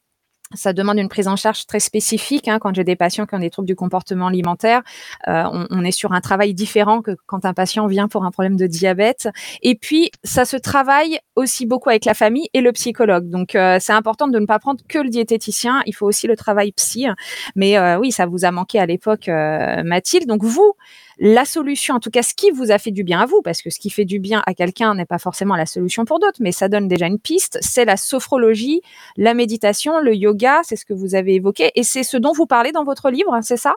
ça 0.53 0.73
demande 0.73 0.97
une 0.99 1.09
prise 1.09 1.27
en 1.27 1.35
charge 1.35 1.65
très 1.65 1.79
spécifique. 1.79 2.47
Hein, 2.47 2.59
quand 2.59 2.73
j'ai 2.75 2.83
des 2.83 2.95
patients 2.95 3.25
qui 3.25 3.35
ont 3.35 3.39
des 3.39 3.49
troubles 3.49 3.67
du 3.67 3.75
comportement 3.75 4.27
alimentaire, 4.27 4.81
euh, 5.27 5.43
on, 5.69 5.83
est 5.83 5.91
sur 5.91 6.13
un 6.13 6.21
travail 6.21 6.53
différent 6.53 7.01
que 7.01 7.11
quand 7.25 7.45
un 7.45 7.53
patient 7.53 7.87
vient 7.87 8.07
pour 8.07 8.25
un 8.25 8.31
problème 8.31 8.55
de 8.55 8.67
diabète. 8.67 9.27
Et 9.63 9.75
puis, 9.75 10.11
ça 10.23 10.45
se 10.45 10.57
travaille 10.57 11.19
aussi 11.35 11.65
beaucoup 11.65 11.89
avec 11.89 12.05
la 12.05 12.13
famille 12.13 12.47
et 12.53 12.61
le 12.61 12.71
psychologue. 12.73 13.29
Donc, 13.29 13.55
euh, 13.55 13.77
c'est 13.79 13.93
important 13.93 14.27
de 14.27 14.39
ne 14.39 14.45
pas 14.45 14.59
prendre 14.59 14.81
que 14.87 14.99
le 14.99 15.09
diététicien. 15.09 15.81
Il 15.85 15.95
faut 15.95 16.05
aussi 16.05 16.27
le 16.27 16.35
travail 16.35 16.71
psy. 16.73 17.07
Mais 17.55 17.77
euh, 17.77 17.97
oui, 17.97 18.11
ça 18.11 18.25
vous 18.25 18.45
a 18.45 18.51
manqué 18.51 18.79
à 18.79 18.85
l'époque, 18.85 19.27
Mathilde. 19.27 20.27
Donc, 20.27 20.43
vous, 20.43 20.73
la 21.17 21.45
solution, 21.45 21.95
en 21.95 21.99
tout 21.99 22.09
cas 22.09 22.23
ce 22.23 22.33
qui 22.33 22.51
vous 22.51 22.71
a 22.71 22.77
fait 22.77 22.91
du 22.91 23.03
bien 23.03 23.19
à 23.21 23.25
vous, 23.25 23.41
parce 23.41 23.61
que 23.61 23.69
ce 23.69 23.79
qui 23.79 23.89
fait 23.89 24.05
du 24.05 24.19
bien 24.19 24.43
à 24.45 24.53
quelqu'un 24.53 24.95
n'est 24.95 25.05
pas 25.05 25.19
forcément 25.19 25.55
la 25.55 25.65
solution 25.65 26.05
pour 26.05 26.19
d'autres, 26.19 26.39
mais 26.39 26.51
ça 26.51 26.69
donne 26.69 26.87
déjà 26.87 27.07
une 27.07 27.19
piste, 27.19 27.57
c'est 27.61 27.85
la 27.85 27.97
sophrologie, 27.97 28.81
la 29.17 29.33
méditation, 29.33 29.99
le 29.99 30.15
yoga, 30.15 30.61
c'est 30.63 30.75
ce 30.75 30.85
que 30.85 30.93
vous 30.93 31.15
avez 31.15 31.35
évoqué, 31.35 31.71
et 31.75 31.83
c'est 31.83 32.03
ce 32.03 32.17
dont 32.17 32.33
vous 32.33 32.45
parlez 32.45 32.71
dans 32.71 32.83
votre 32.83 33.09
livre, 33.09 33.37
c'est 33.41 33.57
ça? 33.57 33.75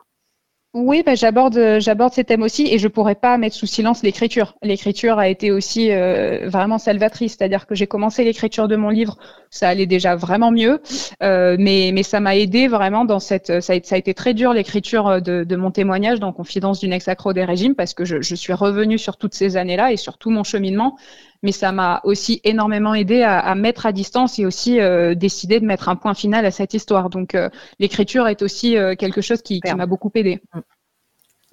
Oui, 0.75 1.01
bah, 1.03 1.15
j'aborde 1.15 1.57
euh, 1.57 1.79
j'aborde 1.79 2.13
ces 2.13 2.23
thèmes 2.23 2.43
aussi 2.43 2.67
et 2.71 2.77
je 2.77 2.87
pourrais 2.87 3.15
pas 3.15 3.39
mettre 3.39 3.55
sous 3.55 3.65
silence 3.65 4.03
l'écriture. 4.03 4.53
L'écriture 4.61 5.17
a 5.17 5.27
été 5.27 5.51
aussi 5.51 5.91
euh, 5.91 6.47
vraiment 6.47 6.77
salvatrice, 6.77 7.35
c'est-à-dire 7.37 7.65
que 7.65 7.73
j'ai 7.73 7.87
commencé 7.87 8.23
l'écriture 8.23 8.67
de 8.67 8.75
mon 8.75 8.89
livre, 8.89 9.17
ça 9.49 9.67
allait 9.67 9.87
déjà 9.87 10.15
vraiment 10.15 10.51
mieux, 10.51 10.79
euh, 11.23 11.55
mais 11.57 11.89
mais 11.91 12.03
ça 12.03 12.19
m'a 12.19 12.35
aidé 12.35 12.67
vraiment 12.67 13.03
dans 13.03 13.19
cette 13.19 13.61
ça 13.61 13.73
a, 13.73 13.97
été 13.97 14.13
très 14.13 14.35
dur 14.35 14.53
l'écriture 14.53 15.23
de, 15.23 15.43
de, 15.43 15.55
mon 15.55 15.71
témoignage 15.71 16.19
dans 16.19 16.31
Confidence 16.31 16.81
d'une 16.81 16.93
ex-accro 16.93 17.33
des 17.33 17.45
régimes 17.45 17.73
parce 17.73 17.95
que 17.95 18.05
je, 18.05 18.21
je 18.21 18.35
suis 18.35 18.53
revenue 18.53 18.99
sur 18.99 19.17
toutes 19.17 19.33
ces 19.33 19.57
années-là 19.57 19.91
et 19.91 19.97
sur 19.97 20.19
tout 20.19 20.29
mon 20.29 20.43
cheminement 20.43 20.97
mais 21.41 21.51
ça 21.51 21.71
m'a 21.71 22.01
aussi 22.03 22.41
énormément 22.43 22.93
aidé 22.93 23.21
à, 23.21 23.39
à, 23.39 23.55
mettre 23.55 23.85
à 23.85 23.91
distance 23.91 24.39
et 24.39 24.45
aussi 24.45 24.79
euh, 24.79 25.15
décider 25.15 25.59
de 25.59 25.65
mettre 25.65 25.89
un 25.89 25.95
point 25.95 26.13
final 26.13 26.45
à 26.45 26.51
cette 26.51 26.73
histoire. 26.73 27.09
Donc 27.09 27.35
euh, 27.35 27.49
l'écriture 27.79 28.27
est 28.27 28.41
aussi 28.41 28.77
euh, 28.77 28.95
quelque 28.95 29.21
chose 29.21 29.41
qui, 29.41 29.61
qui 29.61 29.73
m'a 29.73 29.85
beaucoup 29.85 30.11
aidé. 30.15 30.41
Mm. 30.53 30.59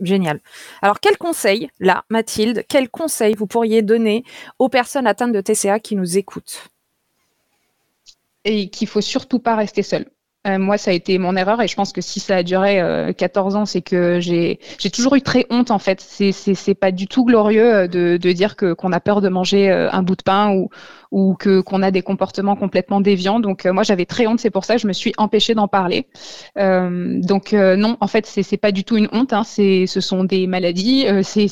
Génial. 0.01 0.41
Alors, 0.83 1.01
quel 1.01 1.17
conseil, 1.17 1.71
là, 1.81 2.05
Mathilde, 2.11 2.65
quel 2.69 2.91
conseil 2.91 3.35
vous 3.35 3.47
pourriez 3.47 3.81
donner 3.81 4.25
aux 4.59 4.69
personnes 4.69 5.07
atteintes 5.07 5.33
de 5.33 5.41
TCA 5.41 5.81
qui 5.81 5.97
nous 5.97 6.19
écoutent? 6.19 6.69
Et 8.45 8.69
qu'il 8.69 8.89
faut 8.89 9.01
surtout 9.01 9.39
pas 9.39 9.57
rester 9.57 9.83
seul. 9.83 10.07
Euh, 10.47 10.59
moi, 10.59 10.79
ça 10.79 10.91
a 10.91 10.95
été 10.95 11.19
mon 11.19 11.37
erreur 11.37 11.61
et 11.61 11.69
je 11.69 11.75
pense 11.75 11.93
que 11.93 12.01
si 12.01 12.21
ça 12.21 12.37
a 12.37 12.43
duré 12.43 12.81
14 13.17 13.55
euh, 13.55 13.59
ans, 13.59 13.67
c'est 13.67 13.83
que 13.83 14.21
j'ai 14.21 14.59
toujours 14.93 15.17
eu 15.17 15.23
très 15.23 15.47
honte 15.51 15.71
en 15.71 15.79
fait. 15.79 16.01
C'est 16.01 16.75
pas 16.75 16.93
du 16.93 17.09
tout 17.09 17.25
glorieux 17.25 17.75
euh, 17.75 17.87
de 17.89 18.33
dire 18.33 18.57
que 18.57 18.73
qu'on 18.73 18.93
a 18.93 19.01
peur 19.01 19.21
de 19.21 19.29
manger 19.29 19.71
un 19.71 20.03
bout 20.03 20.17
de 20.17 20.23
pain 20.23 20.55
ou 21.11 21.35
que 21.35 21.61
qu'on 21.61 21.83
a 21.83 21.91
des 21.91 22.03
comportements 22.03 22.57
complètement 22.57 23.01
déviants. 23.01 23.41
Donc 23.41 23.65
moi, 23.65 23.83
j'avais 23.83 24.07
très 24.07 24.27
honte. 24.27 24.39
C'est 24.39 24.51
pour 24.51 24.65
ça 24.65 24.77
que 24.77 24.81
je 24.81 24.87
me 24.87 24.93
suis 24.93 25.13
empêchée 25.19 25.55
d'en 25.55 25.69
parler. 25.69 26.07
donc 26.57 27.53
non, 27.53 27.97
en 28.01 28.07
fait, 28.07 28.27
c'est 28.27 28.57
pas 28.57 28.73
du 28.73 28.85
tout 28.85 28.97
une 28.97 29.09
honte. 29.13 29.33
Hein. 29.33 29.45
Ce 29.45 30.01
sont 30.01 30.25
des 30.25 30.47
maladies. 30.47 31.07
c'est 31.23 31.49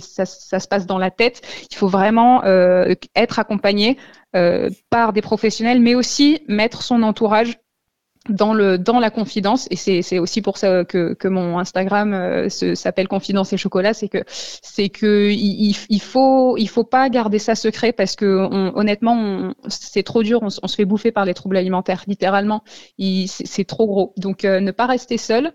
ça 0.00 0.24
se 0.24 0.68
passe 0.68 0.86
dans 0.86 0.98
la 0.98 1.10
tête. 1.10 1.42
Il 1.70 1.76
faut 1.76 1.88
vraiment 1.88 2.42
être 3.14 3.38
accompagné. 3.38 3.96
par 4.90 5.12
des 5.12 5.22
professionnels, 5.22 5.80
mais 5.80 5.94
aussi 5.94 6.40
mettre 6.48 6.82
son 6.82 7.02
entourage 7.02 7.58
dans 8.30 8.54
le 8.54 8.78
dans 8.78 8.98
la 8.98 9.10
confidence. 9.10 9.66
Et 9.70 9.76
c'est 9.76 10.02
c'est 10.02 10.18
aussi 10.18 10.42
pour 10.42 10.58
ça 10.58 10.84
que 10.84 11.14
que 11.14 11.28
mon 11.28 11.58
Instagram 11.58 12.12
euh, 12.14 12.48
s'appelle 12.48 13.08
confidence 13.08 13.52
et 13.52 13.56
chocolat. 13.56 13.94
C'est 13.94 14.08
que 14.08 14.24
c'est 14.26 14.88
que 14.88 15.30
il, 15.30 15.76
il, 15.88 16.00
faut 16.00 16.56
il 16.56 16.68
faut 16.68 16.84
pas 16.84 17.08
garder 17.08 17.38
ça 17.38 17.54
secret 17.54 17.92
parce 17.92 18.16
que 18.16 18.48
honnêtement 18.74 19.54
c'est 19.68 20.02
trop 20.02 20.22
dur. 20.22 20.40
On, 20.42 20.50
se 20.50 20.76
fait 20.76 20.84
bouffer 20.84 21.12
par 21.12 21.24
les 21.24 21.34
troubles 21.34 21.56
alimentaires 21.56 22.04
littéralement. 22.06 22.62
C'est 22.98 23.64
trop 23.64 23.86
gros. 23.86 24.14
Donc 24.16 24.44
euh, 24.44 24.60
ne 24.60 24.70
pas 24.70 24.86
rester 24.86 25.18
seul 25.18 25.52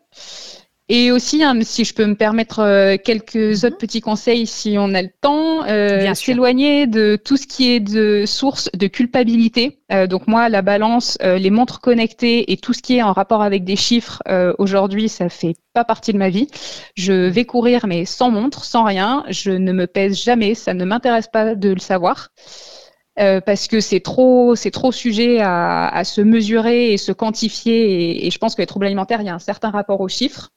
et 0.87 1.11
aussi, 1.11 1.43
hein, 1.43 1.57
si 1.63 1.83
je 1.83 1.95
peux 1.95 2.05
me 2.05 2.13
permettre 2.13 2.59
euh, 2.59 2.95
quelques 3.03 3.35
mhm. 3.35 3.59
autres 3.63 3.77
petits 3.77 4.01
conseils, 4.01 4.45
si 4.45 4.75
on 4.77 4.93
a 4.93 5.01
le 5.01 5.09
temps, 5.19 5.65
euh, 5.65 6.13
s'éloigner 6.13 6.85
de 6.85 7.15
tout 7.15 7.37
ce 7.37 7.47
qui 7.47 7.71
est 7.71 7.79
de 7.79 8.25
source 8.27 8.69
de 8.73 8.85
culpabilité. 8.85 9.79
Euh, 9.91 10.05
donc 10.05 10.27
moi, 10.27 10.47
la 10.47 10.61
balance, 10.61 11.17
euh, 11.23 11.39
les 11.39 11.49
montres 11.49 11.81
connectées 11.81 12.51
et 12.51 12.57
tout 12.57 12.73
ce 12.73 12.83
qui 12.83 12.97
est 12.97 13.01
en 13.01 13.13
rapport 13.13 13.41
avec 13.41 13.63
des 13.63 13.75
chiffres, 13.75 14.21
aujourd'hui, 14.59 15.09
ça 15.09 15.29
fait 15.29 15.55
pas 15.73 15.83
partie 15.83 16.13
de 16.13 16.17
ma 16.19 16.29
vie. 16.29 16.47
Je 16.95 17.13
vais 17.13 17.45
courir, 17.45 17.87
mais 17.87 18.05
sans 18.05 18.29
montre, 18.29 18.63
sans 18.63 18.83
rien. 18.83 19.23
Je 19.29 19.51
ne 19.51 19.71
me 19.73 19.87
pèse 19.87 20.21
jamais. 20.21 20.53
Ça 20.53 20.73
ne 20.73 20.85
m'intéresse 20.85 21.27
pas 21.27 21.55
de 21.55 21.69
le 21.69 21.79
savoir. 21.79 22.29
Euh, 23.17 23.39
parce 23.39 23.67
que 23.67 23.79
c'est 23.79 24.01
trop, 24.01 24.55
c'est 24.55 24.71
trop 24.71 24.91
sujet 24.91 25.39
à, 25.39 25.87
à, 25.87 26.03
se 26.03 26.19
mesurer 26.19 26.91
et 26.91 26.97
se 26.97 27.11
quantifier. 27.11 27.91
Et, 27.91 28.27
et 28.27 28.31
je 28.31 28.37
pense 28.37 28.55
que 28.55 28.61
les 28.61 28.67
troubles 28.67 28.85
alimentaires, 28.85 29.21
il 29.21 29.27
y 29.27 29.29
a 29.29 29.33
un 29.33 29.39
certain 29.39 29.71
rapport 29.71 30.01
aux 30.01 30.09
chiffres. 30.09 30.51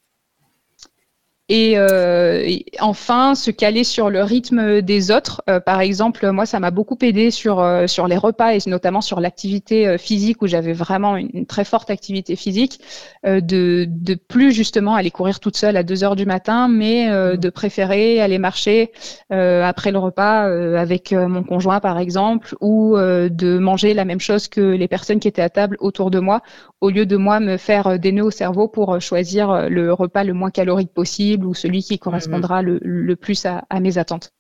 Et, 1.51 1.79
euh, 1.79 2.43
et, 2.45 2.67
enfin, 2.79 3.35
se 3.35 3.51
caler 3.51 3.83
sur 3.83 4.11
le 4.11 4.23
rythme 4.23 4.83
des 4.83 5.11
autres. 5.11 5.43
Euh, 5.49 5.61
par 5.61 5.81
exemple, 5.81 6.31
moi, 6.31 6.45
ça 6.45 6.61
m'a 6.61 6.71
beaucoup 6.71 6.99
aidé 7.01 7.31
sur, 7.31 7.61
euh, 7.61 7.87
sur 7.87 8.07
les 8.07 8.19
repas 8.19 8.53
et 8.53 8.59
notamment 8.67 9.01
sur 9.01 9.19
l'activité 9.19 9.97
physique 9.97 10.43
où 10.43 10.47
j'avais 10.47 10.75
vraiment 10.75 11.17
une, 11.17 11.31
une, 11.33 11.47
très 11.47 11.65
forte 11.65 11.89
activité 11.89 12.37
physique, 12.37 12.81
de, 13.25 13.87
de 13.89 14.15
plus 14.15 14.53
justement 14.53 14.95
aller 14.95 15.11
courir 15.11 15.41
toute 15.41 15.57
seule 15.57 15.77
à 15.77 15.83
2 15.83 16.05
heures 16.05 16.17
du 16.17 16.27
matin, 16.27 16.69
mais 16.69 17.09
mmh. 17.09 17.37
de 17.37 17.51
préférer 17.51 18.21
aller 18.21 18.39
marcher 18.39 18.93
après 19.31 19.91
le 19.91 19.99
repas 19.99 20.43
avec 20.79 21.13
mon 21.13 21.43
conjoint, 21.43 21.81
par 21.81 21.99
exemple, 21.99 22.55
ou 22.61 22.97
de 22.97 23.59
manger 23.59 23.95
la 23.95 24.05
même 24.05 24.21
chose 24.21 24.49
que 24.49 24.61
les 24.61 24.89
personnes 24.89 25.21
qui 25.21 25.29
étaient 25.29 25.43
à 25.43 25.49
table 25.49 25.77
autour 25.81 26.11
de 26.11 26.19
moi, 26.19 26.43
au 26.81 26.91
lieu 26.91 27.07
de 27.07 27.17
moi 27.17 27.41
me 27.41 27.57
faire 27.57 27.99
des 27.99 28.13
nœuds 28.13 28.25
au 28.25 28.31
cerveau 28.31 28.69
pour 28.69 29.01
choisir 29.01 29.69
le 29.69 29.93
repas 29.93 30.25
le 30.25 30.35
moins 30.35 30.51
calorique 30.51 30.93
possible 30.93 31.38
ou 31.44 31.55
celui 31.55 31.83
qui 31.83 31.98
correspondra 31.98 32.62
le, 32.62 32.79
le, 32.83 33.16
plus 33.16 33.44
à, 33.46 33.64
à, 33.70 33.81
mes 33.81 33.98
attentes. 33.98 34.31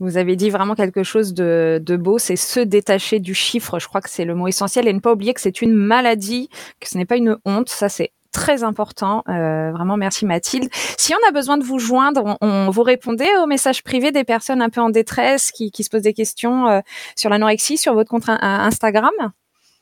Vous 0.00 0.16
avez 0.16 0.34
dit 0.34 0.50
vraiment 0.50 0.74
quelque 0.74 1.02
chose 1.04 1.34
de, 1.34 1.80
de 1.82 1.96
beau, 1.96 2.18
c'est 2.18 2.36
se 2.36 2.60
détacher 2.60 3.20
du 3.20 3.34
chiffre. 3.34 3.78
Je 3.78 3.86
crois 3.86 4.00
que 4.00 4.10
c'est 4.10 4.24
le 4.24 4.34
mot 4.34 4.48
essentiel 4.48 4.88
et 4.88 4.92
ne 4.92 4.98
pas 4.98 5.12
oublier 5.12 5.34
que 5.34 5.40
c'est 5.40 5.62
une 5.62 5.72
maladie, 5.72 6.48
que 6.80 6.88
ce 6.88 6.98
n'est 6.98 7.04
pas 7.04 7.16
une 7.16 7.36
honte. 7.44 7.68
Ça, 7.68 7.88
c'est 7.88 8.12
très 8.32 8.64
important. 8.64 9.22
Euh, 9.28 9.70
vraiment, 9.72 9.96
merci 9.96 10.26
Mathilde. 10.26 10.68
Si 10.98 11.14
on 11.14 11.28
a 11.28 11.32
besoin 11.32 11.56
de 11.56 11.64
vous 11.64 11.78
joindre, 11.78 12.24
on, 12.24 12.36
on, 12.40 12.70
vous 12.70 12.82
répondez 12.82 13.28
aux 13.42 13.46
messages 13.46 13.82
privés 13.84 14.10
des 14.10 14.24
personnes 14.24 14.60
un 14.60 14.70
peu 14.70 14.80
en 14.80 14.90
détresse 14.90 15.52
qui, 15.52 15.70
qui 15.70 15.84
se 15.84 15.90
posent 15.90 16.02
des 16.02 16.12
questions 16.12 16.66
euh, 16.68 16.80
sur 17.16 17.30
l'anorexie 17.30 17.78
sur 17.78 17.94
votre 17.94 18.10
compte 18.10 18.24
Instagram? 18.28 19.12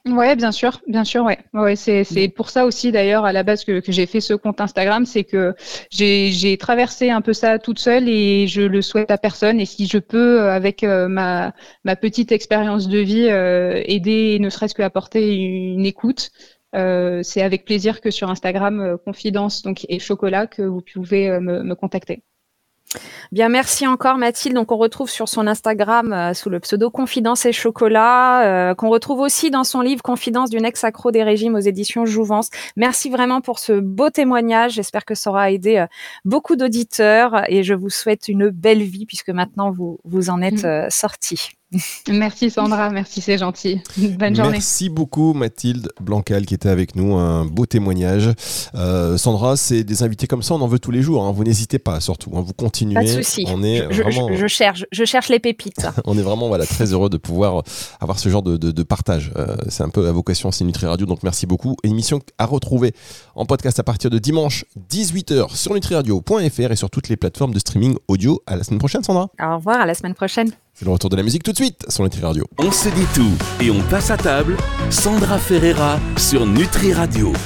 Ouais, 0.05 0.35
bien 0.35 0.51
sûr, 0.51 0.81
bien 0.89 1.05
sûr, 1.05 1.23
ouais. 1.25 1.39
ouais 1.55 1.77
c'est, 1.77 2.03
c'est 2.03 2.29
pour 2.29 2.51
ça 2.51 2.67
aussi 2.67 2.91
d'ailleurs 2.91 3.25
à 3.25 3.33
la 3.33 3.45
base 3.45 3.65
que, 3.65 3.79
que 3.79 3.93
j'ai 3.93 4.07
fait 4.07 4.21
ce 4.21 4.35
compte 4.35 4.61
Instagram, 4.61 5.07
c'est 5.07 5.23
que 5.23 5.55
j'ai, 5.93 6.33
j'ai 6.33 6.59
traversé 6.59 7.11
un 7.11 7.21
peu 7.21 7.33
ça 7.33 7.61
toute 7.61 7.79
seule 7.79 8.09
et 8.09 8.49
je 8.49 8.63
le 8.63 8.83
souhaite 8.83 9.13
à 9.13 9.19
personne. 9.19 9.61
Et 9.61 9.65
si 9.67 9.87
je 9.87 9.99
peux, 9.99 10.51
avec 10.51 10.83
euh, 10.83 11.07
ma, 11.07 11.55
ma 11.85 11.95
petite 11.95 12.33
expérience 12.33 12.89
de 12.89 12.99
vie, 12.99 13.29
euh, 13.29 13.81
aider, 13.87 14.39
ne 14.41 14.51
serait-ce 14.51 14.75
que 14.75 14.83
apporter 14.83 15.37
une 15.37 15.87
écoute, 15.87 16.31
euh, 16.75 17.23
c'est 17.23 17.43
avec 17.43 17.65
plaisir 17.65 18.01
que 18.01 18.11
sur 18.11 18.29
Instagram 18.29 18.81
euh, 18.81 18.97
Confidence 18.97 19.63
donc 19.63 19.87
et 19.89 20.01
Chocolat 20.01 20.49
que 20.49 20.63
vous 20.63 20.81
pouvez 20.81 21.31
euh, 21.31 21.39
me, 21.41 21.63
me 21.63 21.75
contacter. 21.77 22.25
Bien, 23.33 23.49
merci 23.49 23.87
encore 23.87 24.19
Mathilde. 24.19 24.55
Donc 24.55 24.73
on 24.73 24.77
retrouve 24.77 25.09
sur 25.09 25.29
son 25.29 25.47
Instagram 25.47 26.13
euh, 26.13 26.35
sous 26.35 26.51
le 26.51 26.61
pseudo 26.61 26.91
Confidence 26.91 27.47
et 27.47 27.53
Chocolat, 27.53 28.45
euh, 28.45 28.75
qu'on 28.75 28.91
retrouve 28.91 29.21
aussi 29.21 29.51
dans 29.51 29.65
son 29.65 29.81
livre 29.81 30.03
Confidence 30.03 30.51
d'une 30.51 30.65
ex-accro 30.65 31.11
des 31.11 31.23
régimes 31.23 31.55
aux 31.55 31.61
éditions 31.61 32.05
Jouvence. 32.05 32.51
Merci 32.77 33.09
vraiment 33.09 33.41
pour 33.41 33.59
ce 33.59 33.73
beau 33.73 34.11
témoignage. 34.11 34.73
J'espère 34.75 35.05
que 35.05 35.15
ça 35.15 35.31
aura 35.31 35.51
aidé 35.51 35.79
euh, 35.79 35.87
beaucoup 36.25 36.57
d'auditeurs 36.57 37.45
et 37.49 37.63
je 37.63 37.75
vous 37.75 37.91
souhaite 37.91 38.29
une 38.29 38.51
belle 38.51 38.83
vie 38.83 39.07
puisque 39.07 39.31
maintenant 39.31 39.71
vous, 39.71 39.99
vous 40.05 40.31
en 40.31 40.43
êtes 40.43 40.65
euh, 40.65 40.87
sortis. 40.91 41.53
Merci 42.09 42.51
Sandra, 42.51 42.91
merci, 42.91 43.21
c'est 43.21 43.39
gentil. 43.39 43.81
Bonne 43.97 44.37
journée. 44.37 44.53
Merci 44.53 44.89
beaucoup 44.89 45.33
Mathilde 45.33 45.91
Blancal 46.01 46.45
qui 46.47 46.55
était 46.55 46.69
avec 46.69 46.97
nous, 46.97 47.15
un 47.15 47.45
beau 47.45 47.67
témoignage. 47.67 48.31
Euh, 48.75 49.17
Sandra, 49.17 49.57
c'est 49.57 49.85
des 49.85 50.03
invités 50.03 50.27
comme 50.27 50.43
ça, 50.43 50.55
on 50.55 50.61
en 50.61 50.67
veut 50.69 50.79
tous 50.79 50.91
les 50.91 51.03
jours. 51.03 51.25
Hein. 51.25 51.33
Vous 51.33 51.45
n'hésitez 51.45 51.79
pas 51.79 52.01
surtout, 52.01 52.33
hein. 52.35 52.43
vous 52.45 52.53
continuez. 52.53 52.95
Pas 52.95 53.03
de 53.03 53.23
souci. 53.23 53.45
On 53.49 53.63
est 53.63 53.87
je, 53.91 54.03
vraiment... 54.03 54.29
je, 54.29 54.37
je, 54.37 54.47
cherche, 54.47 54.85
je 54.93 55.05
cherche 55.05 55.29
les 55.29 55.39
pépites. 55.39 55.87
on 56.05 56.19
est 56.19 56.23
vraiment 56.23 56.49
voilà 56.49 56.67
très 56.67 56.93
heureux 56.93 57.09
de 57.09 57.17
pouvoir 57.17 57.63
avoir 58.01 58.19
ce 58.19 58.29
genre 58.29 58.43
de, 58.43 58.57
de, 58.57 58.71
de 58.71 58.83
partage. 58.83 59.33
Euh, 59.37 59.57
c'est 59.69 59.83
un 59.83 59.89
peu 59.89 60.05
la 60.05 60.13
vocation 60.13 60.53
c'est 60.53 60.65
Nutri 60.65 60.87
Radio, 60.87 61.07
donc 61.07 61.23
merci 61.23 61.47
beaucoup. 61.47 61.77
Émission 61.85 62.21
à 62.39 62.47
retrouver 62.47 62.93
en 63.35 63.47
podcast 63.47 63.79
à 63.79 63.83
partir 63.83 64.11
de 64.11 64.19
dimanche 64.19 64.65
18h 64.91 65.57
sur 65.57 65.75
nutriradio.fr 65.75 66.73
et 66.73 66.77
sur 66.77 66.91
toutes 66.91 67.09
les 67.09 67.17
plateformes 67.17 67.55
de 67.55 67.59
streaming 67.59 67.97
audio. 68.09 68.43
À 68.47 68.57
la 68.57 68.65
semaine 68.65 68.79
prochaine, 68.79 69.03
Sandra. 69.03 69.31
Au 69.41 69.57
revoir, 69.57 69.81
à 69.81 69.87
la 69.87 69.95
semaine 69.95 70.15
prochaine. 70.15 70.53
C'est 70.75 70.87
le 70.87 70.91
retour 70.91 71.11
de 71.11 71.17
la 71.17 71.23
musique 71.23 71.43
tout 71.43 71.53
de 71.53 71.57
suite 71.57 71.85
sur 71.89 72.03
Nutri 72.03 72.23
Radio. 72.23 72.47
On 72.59 72.73
se 72.73 72.89
dit 72.89 73.07
tout 73.15 73.33
et 73.63 73.71
on 73.71 73.81
passe 73.91 74.11
à 74.11 74.17
table. 74.17 74.57
Sandra 74.91 75.39
Ferreira 75.39 75.99
sur 76.17 76.47
Nutri 76.47 76.95
Radio. 76.95 77.33